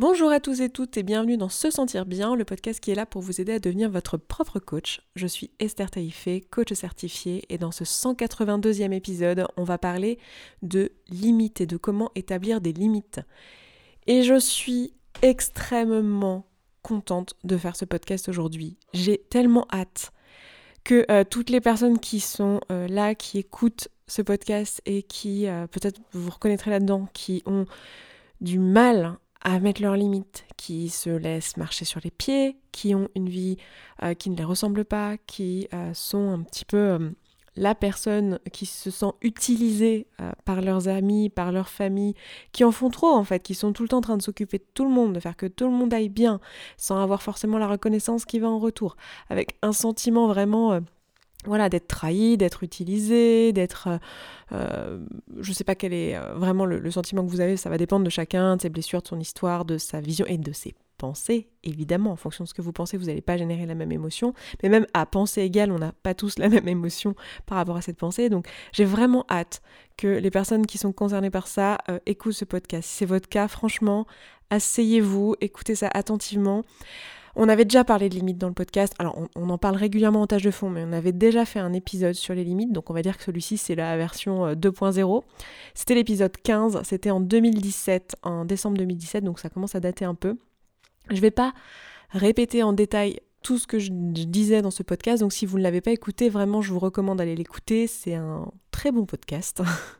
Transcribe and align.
Bonjour 0.00 0.30
à 0.30 0.40
tous 0.40 0.62
et 0.62 0.70
toutes 0.70 0.96
et 0.96 1.02
bienvenue 1.02 1.36
dans 1.36 1.50
Se 1.50 1.70
Sentir 1.70 2.06
Bien, 2.06 2.34
le 2.34 2.46
podcast 2.46 2.80
qui 2.80 2.90
est 2.90 2.94
là 2.94 3.04
pour 3.04 3.20
vous 3.20 3.42
aider 3.42 3.52
à 3.52 3.58
devenir 3.58 3.90
votre 3.90 4.16
propre 4.16 4.58
coach. 4.58 5.02
Je 5.14 5.26
suis 5.26 5.50
Esther 5.58 5.90
Taïfé, 5.90 6.40
coach 6.40 6.72
certifiée, 6.72 7.44
et 7.50 7.58
dans 7.58 7.70
ce 7.70 7.84
182e 7.84 8.92
épisode, 8.92 9.46
on 9.58 9.64
va 9.64 9.76
parler 9.76 10.18
de 10.62 10.90
limites 11.10 11.60
et 11.60 11.66
de 11.66 11.76
comment 11.76 12.10
établir 12.14 12.62
des 12.62 12.72
limites. 12.72 13.20
Et 14.06 14.22
je 14.22 14.40
suis 14.40 14.94
extrêmement 15.20 16.46
contente 16.80 17.34
de 17.44 17.58
faire 17.58 17.76
ce 17.76 17.84
podcast 17.84 18.30
aujourd'hui. 18.30 18.78
J'ai 18.94 19.18
tellement 19.18 19.66
hâte 19.70 20.12
que 20.82 21.04
euh, 21.10 21.24
toutes 21.24 21.50
les 21.50 21.60
personnes 21.60 21.98
qui 21.98 22.20
sont 22.20 22.62
euh, 22.72 22.88
là, 22.88 23.14
qui 23.14 23.36
écoutent 23.36 23.88
ce 24.06 24.22
podcast 24.22 24.80
et 24.86 25.02
qui, 25.02 25.46
euh, 25.46 25.66
peut-être 25.66 26.00
vous 26.12 26.22
vous 26.22 26.30
reconnaîtrez 26.30 26.70
là-dedans, 26.70 27.06
qui 27.12 27.42
ont 27.44 27.66
du 28.40 28.58
mal 28.58 29.18
à 29.42 29.58
mettre 29.58 29.82
leurs 29.82 29.96
limites, 29.96 30.44
qui 30.56 30.88
se 30.90 31.10
laissent 31.10 31.56
marcher 31.56 31.84
sur 31.84 32.00
les 32.04 32.10
pieds, 32.10 32.58
qui 32.72 32.94
ont 32.94 33.08
une 33.14 33.28
vie 33.28 33.56
euh, 34.02 34.14
qui 34.14 34.30
ne 34.30 34.36
les 34.36 34.44
ressemble 34.44 34.84
pas, 34.84 35.16
qui 35.26 35.68
euh, 35.72 35.92
sont 35.94 36.30
un 36.30 36.42
petit 36.42 36.64
peu 36.64 36.76
euh, 36.76 37.10
la 37.56 37.74
personne 37.74 38.38
qui 38.52 38.66
se 38.66 38.90
sent 38.90 39.12
utilisée 39.22 40.06
par 40.44 40.60
leurs 40.60 40.86
amis, 40.86 41.28
par 41.28 41.50
leur 41.50 41.68
famille, 41.68 42.14
qui 42.52 42.62
en 42.62 42.70
font 42.70 42.90
trop 42.90 43.08
en 43.08 43.24
fait, 43.24 43.42
qui 43.42 43.54
sont 43.54 43.72
tout 43.72 43.82
le 43.82 43.88
temps 43.88 43.98
en 43.98 44.02
train 44.02 44.16
de 44.16 44.22
s'occuper 44.22 44.58
de 44.58 44.66
tout 44.72 44.84
le 44.84 44.90
monde, 44.90 45.14
de 45.14 45.20
faire 45.20 45.36
que 45.36 45.46
tout 45.46 45.64
le 45.64 45.72
monde 45.72 45.92
aille 45.92 46.08
bien, 46.08 46.40
sans 46.76 47.02
avoir 47.02 47.22
forcément 47.22 47.58
la 47.58 47.66
reconnaissance 47.66 48.24
qui 48.24 48.38
va 48.38 48.48
en 48.48 48.60
retour, 48.60 48.96
avec 49.30 49.56
un 49.62 49.72
sentiment 49.72 50.28
vraiment 50.28 50.80
voilà, 51.46 51.68
d'être 51.68 51.88
trahi, 51.88 52.36
d'être 52.36 52.62
utilisé, 52.62 53.52
d'être... 53.52 53.88
Euh, 53.88 53.98
euh, 54.52 55.06
je 55.40 55.50
ne 55.50 55.54
sais 55.54 55.64
pas 55.64 55.74
quel 55.74 55.92
est 55.92 56.16
euh, 56.16 56.34
vraiment 56.34 56.66
le, 56.66 56.90
sentiment 56.90 57.24
que 57.24 57.30
vous 57.30 57.40
avez, 57.40 57.56
ça 57.56 57.70
va 57.70 57.78
dépendre 57.78 58.04
de 58.04 58.10
chacun, 58.10 58.56
de 58.56 58.62
ses 58.62 58.68
blessures, 58.68 59.00
de 59.00 59.08
son 59.08 59.18
histoire, 59.18 59.64
de 59.64 59.78
sa 59.78 60.00
vision 60.00 60.26
et 60.26 60.36
de 60.36 60.52
ses 60.52 60.74
pensées, 60.98 61.48
évidemment. 61.64 62.10
En 62.10 62.16
fonction 62.16 62.44
de 62.44 62.48
ce 62.48 62.52
que 62.52 62.60
vous 62.60 62.72
pensez, 62.72 62.98
vous 62.98 63.06
n'allez 63.06 63.22
pas 63.22 63.38
générer 63.38 63.64
la 63.64 63.74
même 63.74 63.92
émotion. 63.92 64.34
Mais 64.62 64.68
même 64.68 64.86
à 64.92 65.06
pensée 65.06 65.40
égale, 65.40 65.72
on 65.72 65.78
n'a 65.78 65.92
pas 66.02 66.12
tous 66.14 66.38
la 66.38 66.50
même 66.50 66.68
émotion 66.68 67.14
par 67.46 67.56
rapport 67.56 67.76
à 67.76 67.82
cette 67.82 67.96
pensée. 67.96 68.28
Donc 68.28 68.46
j'ai 68.72 68.84
vraiment 68.84 69.24
hâte 69.30 69.62
que 69.96 70.08
les 70.08 70.30
personnes 70.30 70.66
qui 70.66 70.76
sont 70.76 70.92
concernées 70.92 71.30
par 71.30 71.46
ça 71.46 71.78
écoutent 72.04 72.34
ce 72.34 72.44
podcast. 72.44 72.86
Si 72.86 72.98
c'est 72.98 73.06
votre 73.06 73.28
cas, 73.30 73.48
franchement, 73.48 74.06
asseyez-vous, 74.50 75.36
écoutez 75.40 75.74
ça 75.74 75.88
attentivement. 75.92 76.64
On 77.36 77.48
avait 77.48 77.64
déjà 77.64 77.84
parlé 77.84 78.08
de 78.08 78.14
limites 78.14 78.38
dans 78.38 78.48
le 78.48 78.54
podcast, 78.54 78.94
alors 78.98 79.16
on, 79.36 79.50
en 79.50 79.58
parle 79.58 79.76
régulièrement 79.76 80.22
en 80.22 80.26
tâche 80.26 80.42
de 80.42 80.50
fond, 80.50 80.68
mais 80.68 80.84
on 80.84 80.92
avait 80.92 81.12
déjà 81.12 81.44
fait 81.44 81.60
un 81.60 81.72
épisode 81.72 82.14
sur 82.14 82.34
les 82.34 82.44
limites, 82.44 82.72
donc 82.72 82.90
on 82.90 82.94
va 82.94 83.02
dire 83.02 83.16
que 83.16 83.24
celui-ci 83.24 83.56
c'est 83.56 83.74
la 83.74 83.96
version 83.96 84.52
2.0. 84.54 85.16
Euh, 85.16 85.20
c'était 85.74 85.94
l'épisode 85.94 86.36
15, 86.36 86.82
c'était 86.84 87.10
en 87.10 87.20
2017, 87.20 88.16
en 88.22 88.44
décembre 88.44 88.78
2017, 88.78 89.24
donc 89.24 89.38
ça 89.38 89.48
commence 89.48 89.74
à 89.74 89.80
dater 89.80 90.04
un 90.04 90.14
peu. 90.14 90.36
Je 91.10 91.20
vais 91.20 91.30
pas 91.30 91.52
répéter 92.10 92.62
en 92.62 92.72
détail 92.72 93.20
tout 93.42 93.58
ce 93.58 93.66
que 93.66 93.78
je 93.78 93.90
disais 93.90 94.60
dans 94.60 94.70
ce 94.70 94.82
podcast, 94.82 95.22
donc 95.22 95.32
si 95.32 95.46
vous 95.46 95.58
ne 95.58 95.62
l'avez 95.62 95.80
pas 95.80 95.92
écouté, 95.92 96.28
vraiment 96.28 96.62
je 96.62 96.72
vous 96.72 96.78
recommande 96.78 97.18
d'aller 97.18 97.36
l'écouter, 97.36 97.86
c'est 97.86 98.14
un 98.14 98.50
très 98.70 98.92
bon 98.92 99.06
podcast. 99.06 99.62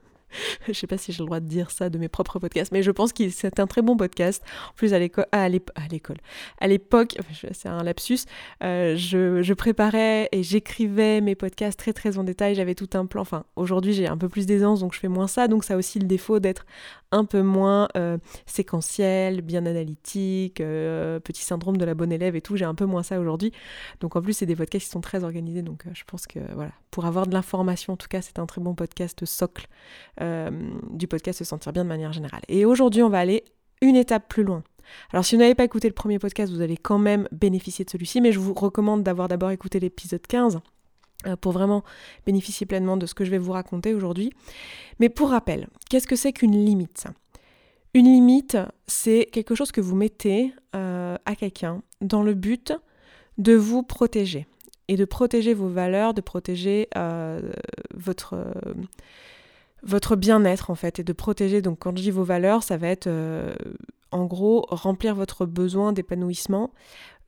je 0.66 0.72
sais 0.72 0.86
pas 0.86 0.98
si 0.98 1.12
j'ai 1.12 1.22
le 1.22 1.26
droit 1.26 1.40
de 1.40 1.46
dire 1.46 1.70
ça 1.70 1.90
de 1.90 1.98
mes 1.98 2.08
propres 2.08 2.38
podcasts, 2.38 2.72
mais 2.72 2.82
je 2.82 2.90
pense 2.90 3.12
que 3.12 3.28
c'est 3.30 3.60
un 3.60 3.66
très 3.66 3.82
bon 3.82 3.96
podcast. 3.96 4.42
En 4.70 4.74
plus, 4.74 4.92
à 4.94 4.98
l'école, 4.98 5.26
à 5.32 6.68
l'époque, 6.68 7.16
c'est 7.52 7.68
un 7.68 7.82
lapsus, 7.82 8.20
euh, 8.62 8.96
je, 8.96 9.42
je, 9.42 9.54
préparais 9.54 10.28
et 10.32 10.42
j'écrivais 10.42 11.20
mes 11.20 11.34
podcasts 11.34 11.78
très 11.78 11.92
très 11.92 12.18
en 12.18 12.24
détail. 12.24 12.54
J'avais 12.54 12.74
tout 12.74 12.88
un 12.94 13.06
plan. 13.06 13.22
Enfin, 13.22 13.44
aujourd'hui, 13.56 13.92
j'ai 13.92 14.06
un 14.06 14.16
peu 14.16 14.28
plus 14.28 14.46
d'aisance, 14.46 14.80
donc 14.80 14.94
je 14.94 14.98
fais 14.98 15.08
moins 15.08 15.26
ça. 15.26 15.48
Donc, 15.48 15.64
ça 15.64 15.74
a 15.74 15.76
aussi 15.76 15.98
le 15.98 16.06
défaut 16.06 16.40
d'être 16.40 16.64
un 17.12 17.24
peu 17.24 17.42
moins 17.42 17.88
euh, 17.96 18.18
séquentiel, 18.46 19.42
bien 19.42 19.66
analytique, 19.66 20.60
euh, 20.60 21.18
petit 21.20 21.42
syndrome 21.42 21.76
de 21.76 21.84
la 21.84 21.94
bonne 21.94 22.12
élève 22.12 22.36
et 22.36 22.40
tout. 22.40 22.56
J'ai 22.56 22.64
un 22.64 22.74
peu 22.74 22.86
moins 22.86 23.02
ça 23.02 23.20
aujourd'hui. 23.20 23.52
Donc, 24.00 24.16
en 24.16 24.22
plus, 24.22 24.34
c'est 24.34 24.46
des 24.46 24.56
podcasts 24.56 24.86
qui 24.86 24.90
sont 24.90 25.00
très 25.00 25.24
organisés. 25.24 25.62
Donc, 25.62 25.84
je 25.92 26.04
pense 26.06 26.26
que 26.26 26.40
voilà, 26.54 26.72
pour 26.90 27.06
avoir 27.06 27.26
de 27.26 27.32
l'information, 27.32 27.94
en 27.94 27.96
tout 27.96 28.08
cas, 28.08 28.22
c'est 28.22 28.38
un 28.38 28.46
très 28.46 28.60
bon 28.60 28.74
podcast 28.74 29.24
socle 29.24 29.66
euh, 30.20 30.50
du 30.90 31.06
podcast 31.06 31.38
Se 31.38 31.44
sentir 31.44 31.72
bien 31.72 31.84
de 31.84 31.88
manière 31.88 32.12
générale. 32.12 32.42
Et 32.48 32.64
aujourd'hui, 32.64 33.02
on 33.02 33.08
va 33.08 33.18
aller 33.18 33.44
une 33.82 33.96
étape 33.96 34.28
plus 34.28 34.42
loin. 34.42 34.62
Alors 35.12 35.24
si 35.24 35.34
vous 35.34 35.40
n'avez 35.40 35.54
pas 35.54 35.64
écouté 35.64 35.88
le 35.88 35.94
premier 35.94 36.18
podcast, 36.18 36.52
vous 36.52 36.60
allez 36.60 36.76
quand 36.76 36.98
même 36.98 37.28
bénéficier 37.32 37.84
de 37.84 37.90
celui-ci, 37.90 38.20
mais 38.20 38.32
je 38.32 38.38
vous 38.38 38.54
recommande 38.54 39.02
d'avoir 39.02 39.28
d'abord 39.28 39.50
écouté 39.50 39.80
l'épisode 39.80 40.26
15 40.26 40.60
euh, 41.26 41.36
pour 41.36 41.52
vraiment 41.52 41.84
bénéficier 42.26 42.66
pleinement 42.66 42.96
de 42.96 43.06
ce 43.06 43.14
que 43.14 43.24
je 43.24 43.30
vais 43.30 43.38
vous 43.38 43.52
raconter 43.52 43.94
aujourd'hui. 43.94 44.32
Mais 44.98 45.08
pour 45.08 45.30
rappel, 45.30 45.68
qu'est-ce 45.88 46.06
que 46.06 46.16
c'est 46.16 46.32
qu'une 46.32 46.64
limite? 46.64 47.06
Une 47.94 48.06
limite, 48.06 48.58
c'est 48.86 49.28
quelque 49.32 49.54
chose 49.54 49.72
que 49.72 49.80
vous 49.80 49.96
mettez 49.96 50.52
euh, 50.76 51.16
à 51.24 51.34
quelqu'un 51.34 51.82
dans 52.00 52.22
le 52.22 52.34
but 52.34 52.72
de 53.38 53.54
vous 53.54 53.82
protéger 53.82 54.46
et 54.88 54.96
de 54.96 55.04
protéger 55.04 55.54
vos 55.54 55.68
valeurs, 55.68 56.14
de 56.14 56.20
protéger 56.20 56.88
votre 57.94 58.34
votre 59.82 60.16
bien-être 60.16 60.70
en 60.70 60.74
fait 60.74 60.98
et 60.98 61.04
de 61.04 61.12
protéger. 61.12 61.62
Donc 61.62 61.78
quand 61.80 61.96
je 61.96 62.02
dis 62.02 62.10
vos 62.10 62.24
valeurs, 62.24 62.62
ça 62.62 62.76
va 62.76 62.88
être 62.88 63.06
euh, 63.06 63.54
en 64.10 64.24
gros 64.24 64.66
remplir 64.68 65.14
votre 65.14 65.46
besoin 65.46 65.92
d'épanouissement 65.92 66.72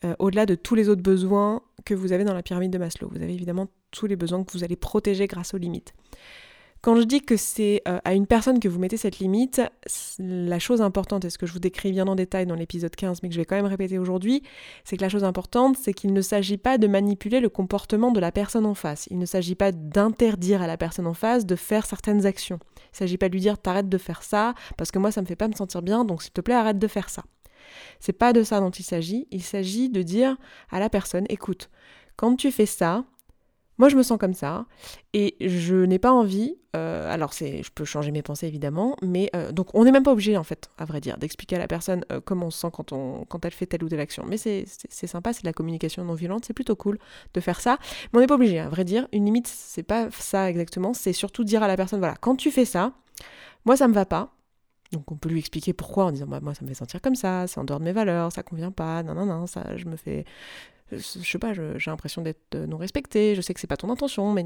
euh, 0.05 0.15
au-delà 0.19 0.47
de 0.47 0.55
tous 0.55 0.75
les 0.75 0.89
autres 0.89 1.03
besoins 1.03 1.63
que 1.85 1.95
vous 1.95 2.13
avez 2.13 2.25
dans 2.25 2.35
la 2.35 2.43
pyramide 2.43 2.73
de 2.73 2.79
Maslow. 2.79 3.09
Vous 3.11 3.23
avez 3.23 3.35
évidemment 3.35 3.69
tous 3.91 4.07
les 4.07 4.17
besoins 4.17 4.43
que 4.45 4.53
vous 4.53 4.65
allez 4.65 4.77
protéger 4.77 5.27
grâce 5.27 5.55
aux 5.55 5.59
limites. 5.59 5.95
Quand 6.83 6.97
je 6.97 7.03
dis 7.03 7.21
que 7.21 7.37
c'est 7.37 7.81
euh, 7.87 8.01
à 8.05 8.13
une 8.13 8.27
personne 8.27 8.59
que 8.59 8.67
vous 8.67 8.81
mettez 8.81 8.97
cette 8.97 9.21
limite, 9.21 9.63
la 10.19 10.59
chose 10.59 10.83
importante, 10.83 11.25
et 11.25 11.31
ce 11.31 11.39
que 11.39 11.47
je 11.47 11.53
vous 11.53 11.61
décris 11.61 11.93
bien 11.93 12.09
en 12.09 12.17
détail 12.17 12.45
dans 12.45 12.57
l'épisode 12.57 12.95
15, 12.97 13.23
mais 13.23 13.29
que 13.29 13.37
je 13.37 13.41
vais 13.41 13.45
quand 13.45 13.55
même 13.55 13.67
répéter 13.67 14.01
aujourd'hui, 14.01 14.43
c'est 14.83 14.97
que 14.97 15.03
la 15.03 15.09
chose 15.09 15.23
importante, 15.23 15.77
c'est 15.81 15.95
qu'il 15.95 16.13
ne 16.13 16.21
s'agit 16.21 16.57
pas 16.57 16.79
de 16.79 16.89
manipuler 16.89 17.39
le 17.39 17.49
comportement 17.49 18.11
de 18.11 18.19
la 18.19 18.33
personne 18.33 18.67
en 18.67 18.75
face. 18.75 19.07
Il 19.13 19.19
ne 19.21 19.27
s'agit 19.27 19.55
pas 19.55 19.71
d'interdire 19.71 20.61
à 20.61 20.67
la 20.67 20.77
personne 20.77 21.07
en 21.07 21.15
face 21.15 21.47
de 21.47 21.55
faire 21.55 21.87
certaines 21.87 22.27
actions. 22.27 22.59
Il 22.77 22.95
ne 22.95 22.97
s'agit 22.97 23.17
pas 23.17 23.29
de 23.29 23.35
lui 23.35 23.41
dire 23.41 23.59
t'arrêtes 23.59 23.89
de 23.89 23.99
faire 23.99 24.25
ça, 24.25 24.55
parce 24.77 24.91
que 24.91 24.99
moi 24.99 25.13
ça 25.13 25.23
me 25.23 25.27
fait 25.27 25.37
pas 25.37 25.47
me 25.47 25.55
sentir 25.55 25.83
bien, 25.83 26.05
donc 26.05 26.21
s'il 26.21 26.33
te 26.33 26.41
plaît 26.41 26.55
arrête 26.55 26.81
de 26.81 26.89
faire 26.89 27.11
ça. 27.11 27.23
C'est 28.01 28.13
pas 28.13 28.33
de 28.33 28.43
ça 28.43 28.59
dont 28.59 28.71
il 28.71 28.83
s'agit, 28.83 29.29
il 29.31 29.45
s'agit 29.45 29.89
de 29.89 30.03
dire 30.03 30.37
à 30.69 30.81
la 30.81 30.91
personne 30.91 31.27
écoute, 31.29 31.71
quand 32.17 32.35
tu 32.35 32.51
fais 32.51 32.67
ça, 32.67 33.05
moi, 33.79 33.89
je 33.89 33.97
me 33.97 34.03
sens 34.03 34.19
comme 34.19 34.35
ça 34.35 34.67
et 35.13 35.37
je 35.41 35.75
n'ai 35.75 35.99
pas 35.99 36.13
envie. 36.13 36.57
Euh, 36.77 37.13
alors, 37.13 37.33
c'est, 37.33 37.63
je 37.63 37.71
peux 37.71 37.85
changer 37.85 38.11
mes 38.11 38.23
pensées 38.23 38.47
évidemment, 38.47 38.97
mais 39.03 39.31
euh, 39.35 39.53
donc 39.53 39.75
on 39.75 39.85
n'est 39.85 39.93
même 39.93 40.03
pas 40.03 40.13
obligé 40.13 40.37
en 40.37 40.45
fait, 40.45 40.71
à 40.79 40.85
vrai 40.85 41.01
dire, 41.01 41.19
d'expliquer 41.19 41.57
à 41.57 41.59
la 41.59 41.67
personne 41.67 42.05
euh, 42.13 42.21
comment 42.25 42.47
on 42.47 42.51
se 42.51 42.61
sent 42.61 42.69
quand, 42.73 43.45
elle 43.45 43.53
fait 43.53 43.67
telle 43.67 43.85
ou 43.85 43.89
telle 43.89 44.01
action. 44.01 44.25
Mais 44.29 44.37
c'est, 44.37 44.67
sympa, 44.91 45.33
c'est 45.33 45.43
de 45.43 45.49
la 45.49 45.53
communication 45.53 46.05
non 46.05 46.15
violente, 46.15 46.45
c'est 46.45 46.55
plutôt 46.55 46.77
cool 46.77 46.99
de 47.35 47.41
faire 47.41 47.61
ça. 47.61 47.79
Mais 48.13 48.19
on 48.19 48.21
n'est 48.21 48.27
pas 48.27 48.37
obligé, 48.37 48.59
à 48.59 48.69
vrai 48.69 48.85
dire. 48.85 49.09
Une 49.13 49.25
limite, 49.25 49.49
c'est 49.49 49.83
pas 49.83 50.09
ça 50.11 50.49
exactement. 50.49 50.95
C'est 50.95 51.13
surtout 51.13 51.45
dire 51.45 51.63
à 51.63 51.69
la 51.69 51.77
personne 51.77 51.99
voilà, 51.99 52.17
quand 52.21 52.37
tu 52.37 52.51
fais 52.51 52.65
ça, 52.65 52.93
moi 53.65 53.77
ça 53.77 53.89
me 53.89 53.95
va 53.95 54.07
pas. 54.07 54.35
Donc 54.93 55.11
on 55.11 55.17
peut 55.17 55.31
lui 55.31 55.39
expliquer 55.39 55.73
pourquoi 55.73 56.05
en 56.05 56.13
disant 56.13 56.27
bah, 56.27 56.41
moi 56.43 56.55
ça 56.55 56.63
me 56.63 56.69
fait 56.69 56.75
sentir 56.75 57.01
comme 57.01 57.15
ça, 57.15 57.47
c'est 57.47 57.59
en 57.59 57.65
dehors 57.65 57.81
de 57.81 57.85
mes 57.85 57.93
valeurs, 57.93 58.31
ça 58.31 58.43
convient 58.43 58.71
pas, 58.71 59.03
non 59.03 59.15
non 59.15 59.25
non, 59.25 59.47
ça 59.47 59.77
je 59.77 59.87
me 59.87 59.97
fais 59.97 60.27
je 60.97 61.31
sais 61.31 61.39
pas, 61.39 61.53
j'ai 61.53 61.91
l'impression 61.91 62.23
d'être 62.23 62.55
euh, 62.55 62.67
non 62.67 62.77
respecté, 62.77 63.35
je 63.35 63.41
sais 63.41 63.55
que 63.55 63.61
c'est 63.61 63.67
pas 63.67 63.77
ton 63.77 63.91
intention, 63.91 64.33
mais 64.33 64.45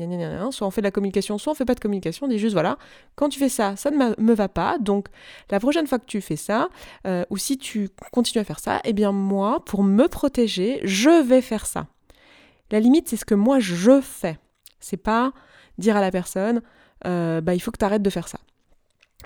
soit 0.50 0.66
on 0.66 0.70
fait 0.70 0.80
de 0.80 0.86
la 0.86 0.90
communication, 0.90 1.38
soit 1.38 1.52
on 1.52 1.54
fait 1.54 1.64
pas 1.64 1.74
de 1.74 1.80
communication, 1.80 2.26
on 2.26 2.28
dit 2.28 2.38
juste 2.38 2.52
voilà, 2.52 2.78
quand 3.14 3.28
tu 3.28 3.38
fais 3.38 3.48
ça, 3.48 3.76
ça 3.76 3.90
ne 3.90 4.14
me 4.20 4.34
va 4.34 4.48
pas, 4.48 4.78
donc 4.78 5.08
la 5.50 5.60
prochaine 5.60 5.86
fois 5.86 5.98
que 5.98 6.06
tu 6.06 6.20
fais 6.20 6.36
ça, 6.36 6.68
euh, 7.06 7.24
ou 7.30 7.36
si 7.36 7.58
tu 7.58 7.90
continues 8.12 8.40
à 8.40 8.44
faire 8.44 8.60
ça, 8.60 8.80
eh 8.84 8.92
bien 8.92 9.12
moi, 9.12 9.64
pour 9.64 9.82
me 9.82 10.06
protéger, 10.08 10.80
je 10.84 11.22
vais 11.22 11.42
faire 11.42 11.66
ça. 11.66 11.86
La 12.70 12.80
limite, 12.80 13.08
c'est 13.08 13.16
ce 13.16 13.24
que 13.24 13.34
moi 13.34 13.60
je 13.60 14.00
fais. 14.00 14.38
C'est 14.80 14.96
pas 14.96 15.32
dire 15.78 15.96
à 15.96 16.00
la 16.00 16.10
personne, 16.10 16.62
euh, 17.06 17.40
bah 17.40 17.54
il 17.54 17.60
faut 17.60 17.70
que 17.70 17.78
tu 17.78 17.84
arrêtes 17.84 18.02
de 18.02 18.10
faire 18.10 18.28
ça. 18.28 18.38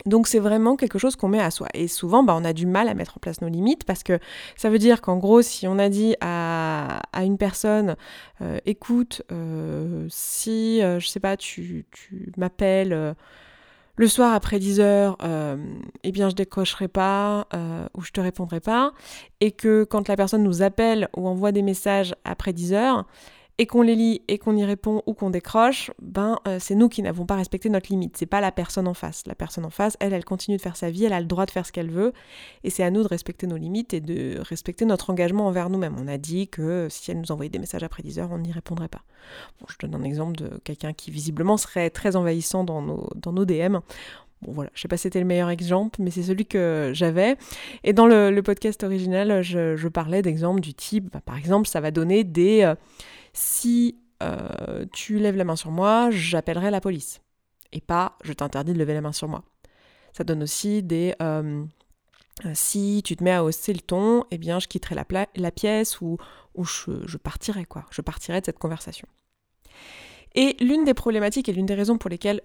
Donc 0.07 0.29
c'est 0.29 0.39
vraiment 0.39 0.77
quelque 0.77 0.99
chose 0.99 1.17
qu'on 1.17 1.29
met 1.29 1.41
à 1.41 1.51
soi. 1.51 1.69
Et 1.75 1.89
souvent, 1.89 2.23
bah, 2.23 2.35
on 2.37 2.45
a 2.45 2.53
du 2.53 2.67
mal 2.67 2.89
à 2.89 2.95
mettre 2.95 3.19
en 3.19 3.21
place 3.21 3.41
nos 3.41 3.49
limites 3.49 3.85
parce 3.85 4.03
que 4.03 4.19
ça 4.57 4.71
veut 4.71 4.79
dire 4.79 5.01
qu'en 5.01 5.19
gros, 5.19 5.43
si 5.43 5.67
on 5.69 5.79
a 5.79 5.89
dit 5.89 6.15
à, 6.21 7.01
une 7.23 7.37
personne, 7.37 7.97
euh, 8.41 8.59
écoute, 8.67 9.23
euh, 9.31 10.07
si, 10.09 10.83
euh, 10.83 11.01
je 11.01 11.09
sais 11.09 11.21
pas, 11.21 11.37
tu, 11.37 11.87
m'appelles 12.37 13.15
le 13.97 14.09
soir 14.09 14.33
après 14.33 14.59
10 14.59 14.81
heures, 14.81 15.19
eh 16.03 16.13
bien 16.13 16.31
je 16.31 16.35
décrocherai 16.35 16.89
pas 16.89 17.47
ou 17.95 18.01
je 18.01 18.13
te 18.13 18.21
répondrai 18.21 18.61
pas. 18.61 18.93
Et 19.41 19.53
que 19.53 19.85
quand 19.85 20.09
la 20.09 20.17
personne 20.17 20.43
nous 20.43 20.63
appelle 20.63 21.09
ou 21.17 21.29
envoie 21.29 21.53
des 21.53 21.63
messages 21.63 22.15
après 22.25 22.55
10 22.55 22.73
heures, 22.73 23.07
et 23.61 23.67
qu'on 23.67 23.83
les 23.83 23.95
lit 23.95 24.23
et 24.27 24.39
qu'on 24.39 24.57
y 24.57 24.65
répond 24.65 25.03
ou 25.05 25.13
qu'on 25.13 25.29
décroche, 25.29 25.91
ben 26.01 26.39
euh, 26.49 26.57
c'est 26.59 26.75
nous 26.75 26.89
qui 26.89 27.03
n'avons 27.03 27.27
pas 27.27 27.37
respecté 27.37 27.69
notre 27.69 27.91
limite. 27.91 28.17
C'est 28.17 28.25
pas 28.25 28.41
la 28.41 28.53
personne 28.53 28.89
en 28.89 28.95
face. 28.95 29.25
La 29.27 29.35
personne 29.35 29.67
en 29.67 29.71
face, 29.71 29.99
elle, 30.01 30.15
elle 30.15 30.25
continue 30.25 30.57
de 30.57 30.63
faire 30.63 30.77
sa 30.77 30.91
vie, 30.91 31.05
elle 31.05 31.13
a 31.13 31.21
le 31.21 31.27
droit 31.27 31.45
de 31.45 31.51
faire 31.51 31.67
ce 31.67 31.71
qu'elle 31.71 31.91
veut, 31.91 32.15
et 32.65 32.71
c'est 32.71 32.83
à 32.83 32.91
nous 32.91 33.03
de 33.03 33.09
respecter 33.09 33.47
nos 33.47 33.59
limites 33.59 33.93
et 33.93 34.01
de 34.01 34.39
respecter 34.41 34.87
notre 34.87 35.11
engagement 35.11 35.47
envers 35.47 35.69
nous-mêmes. 35.69 35.95
On 36.01 36.09
a 36.09 36.17
dit 36.17 36.49
que 36.49 36.89
si 36.89 37.11
elle 37.11 37.21
nous 37.21 37.33
envoyait 37.33 37.51
des 37.51 37.59
messages 37.59 37.83
après 37.83 38.03
10 38.03 38.21
heures, 38.21 38.31
on 38.33 38.39
n'y 38.39 38.51
répondrait 38.51 38.89
pas. 38.89 39.03
Bon, 39.61 39.67
je 39.69 39.87
donne 39.87 39.95
un 39.95 40.05
exemple 40.05 40.37
de 40.37 40.49
quelqu'un 40.65 40.95
qui 40.95 41.11
visiblement 41.11 41.59
serait 41.59 41.91
très 41.91 42.17
envahissant 42.17 42.65
dans 42.65 42.81
nos, 42.81 43.11
dans 43.15 43.35
nos 43.35 43.45
DM 43.45 43.77
Bon 44.41 44.53
voilà, 44.53 44.71
je 44.73 44.81
sais 44.81 44.89
pas 44.89 44.97
si 44.97 45.03
c'était 45.03 45.21
le 45.21 45.27
meilleur 45.27 45.51
exemple, 45.51 46.01
mais 46.01 46.11
c'est 46.11 46.23
celui 46.23 46.47
que 46.47 46.93
j'avais. 46.95 47.37
Et 47.85 47.93
dans 47.93 48.07
le, 48.07 48.41
podcast 48.41 48.83
original, 48.85 49.43
je, 49.43 49.87
parlais 49.89 50.23
d'exemples 50.23 50.63
du 50.63 50.73
type, 50.73 51.13
bah, 51.13 51.21
par 51.23 51.37
exemple, 51.37 51.69
ça 51.69 51.81
va 51.81 51.91
donner 51.91 52.25
des... 52.25 52.63
Euh, 52.63 52.75
si 53.33 53.99
euh, 54.23 54.85
tu 54.93 55.19
lèves 55.19 55.37
la 55.37 55.45
main 55.45 55.57
sur 55.57 55.71
moi, 55.71 56.11
j'appellerai 56.11 56.71
la 56.71 56.81
police. 56.81 57.21
Et 57.73 57.81
pas, 57.81 58.17
je 58.25 58.33
t'interdis 58.33 58.73
de 58.73 58.79
lever 58.79 58.95
la 58.95 59.01
main 59.01 59.13
sur 59.13 59.29
moi. 59.29 59.45
Ça 60.13 60.25
donne 60.25 60.43
aussi 60.43 60.83
des... 60.83 61.15
Euh, 61.23 61.65
si 62.55 63.03
tu 63.05 63.17
te 63.17 63.23
mets 63.23 63.33
à 63.33 63.45
hausser 63.45 63.73
le 63.73 63.81
ton, 63.81 64.25
eh 64.31 64.39
bien, 64.39 64.59
je 64.59 64.67
quitterai 64.67 64.95
la, 64.95 65.05
la 65.37 65.51
pièce 65.51 66.01
ou, 66.01 66.17
je 66.57 67.17
partirai, 67.19 67.67
quoi. 67.67 67.85
Je 67.91 68.01
partirai 68.01 68.41
de 68.41 68.47
cette 68.47 68.59
conversation. 68.59 69.07
Et 70.35 70.57
l'une 70.61 70.85
des 70.85 70.95
problématiques 70.95 71.49
et 71.49 71.53
l'une 71.53 71.67
des 71.67 71.75
raisons 71.75 71.99
pour 71.99 72.09
lesquelles 72.09 72.41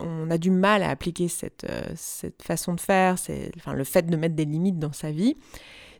on 0.00 0.30
a 0.30 0.38
du 0.38 0.50
mal 0.50 0.82
à 0.82 0.90
appliquer 0.90 1.28
cette, 1.28 1.64
euh, 1.68 1.82
cette 1.94 2.42
façon 2.42 2.74
de 2.74 2.80
faire, 2.80 3.18
c'est 3.18 3.50
enfin, 3.56 3.72
le 3.72 3.84
fait 3.84 4.02
de 4.02 4.16
mettre 4.16 4.34
des 4.34 4.44
limites 4.44 4.78
dans 4.78 4.92
sa 4.92 5.10
vie, 5.10 5.36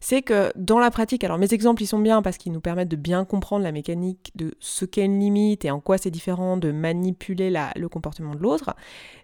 c'est 0.01 0.23
que 0.23 0.53
dans 0.57 0.79
la 0.79 0.91
pratique, 0.91 1.25
alors 1.25 1.39
mes 1.39 1.53
exemples 1.55 1.83
ils 1.83 1.87
sont 1.87 1.99
bien 1.99 2.23
parce 2.23 2.37
qu'ils 2.37 2.53
nous 2.53 2.61
permettent 2.61 2.89
de 2.89 2.97
bien 2.97 3.25
comprendre 3.25 3.65
la 3.65 3.73
mécanique 3.73 4.31
de 4.35 4.55
ce 4.61 4.85
qu'est 4.85 5.05
une 5.05 5.19
limite 5.19 5.65
et 5.65 5.71
en 5.71 5.81
quoi 5.81 5.99
c'est 5.99 6.11
différent 6.11 6.57
de 6.57 6.71
manipuler 6.71 7.51
la, 7.51 7.73
le 7.77 7.89
comportement 7.89 8.35
de 8.35 8.41
l'autre, 8.41 8.75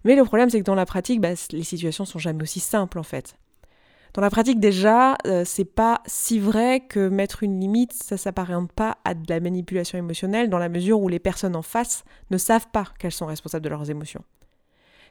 mais 0.04 0.16
le 0.16 0.24
problème 0.24 0.48
c'est 0.50 0.58
que 0.58 0.64
dans 0.64 0.74
la 0.74 0.86
pratique, 0.86 1.20
bah, 1.20 1.34
les 1.50 1.62
situations 1.64 2.04
sont 2.04 2.18
jamais 2.18 2.42
aussi 2.42 2.60
simples 2.60 2.98
en 2.98 3.02
fait. 3.02 3.36
Dans 4.14 4.20
la 4.20 4.28
pratique 4.28 4.60
déjà, 4.60 5.16
euh, 5.26 5.42
c'est 5.46 5.64
pas 5.64 6.02
si 6.06 6.38
vrai 6.38 6.80
que 6.80 7.08
mettre 7.08 7.42
une 7.42 7.58
limite, 7.58 7.94
ça 7.94 8.18
s'apparente 8.18 8.70
pas 8.70 8.98
à 9.04 9.14
de 9.14 9.24
la 9.28 9.40
manipulation 9.40 9.96
émotionnelle 9.96 10.50
dans 10.50 10.58
la 10.58 10.68
mesure 10.68 11.00
où 11.00 11.08
les 11.08 11.18
personnes 11.18 11.56
en 11.56 11.62
face 11.62 12.04
ne 12.30 12.36
savent 12.36 12.68
pas 12.72 12.84
qu'elles 12.98 13.12
sont 13.12 13.24
responsables 13.24 13.64
de 13.64 13.70
leurs 13.70 13.88
émotions. 13.88 14.22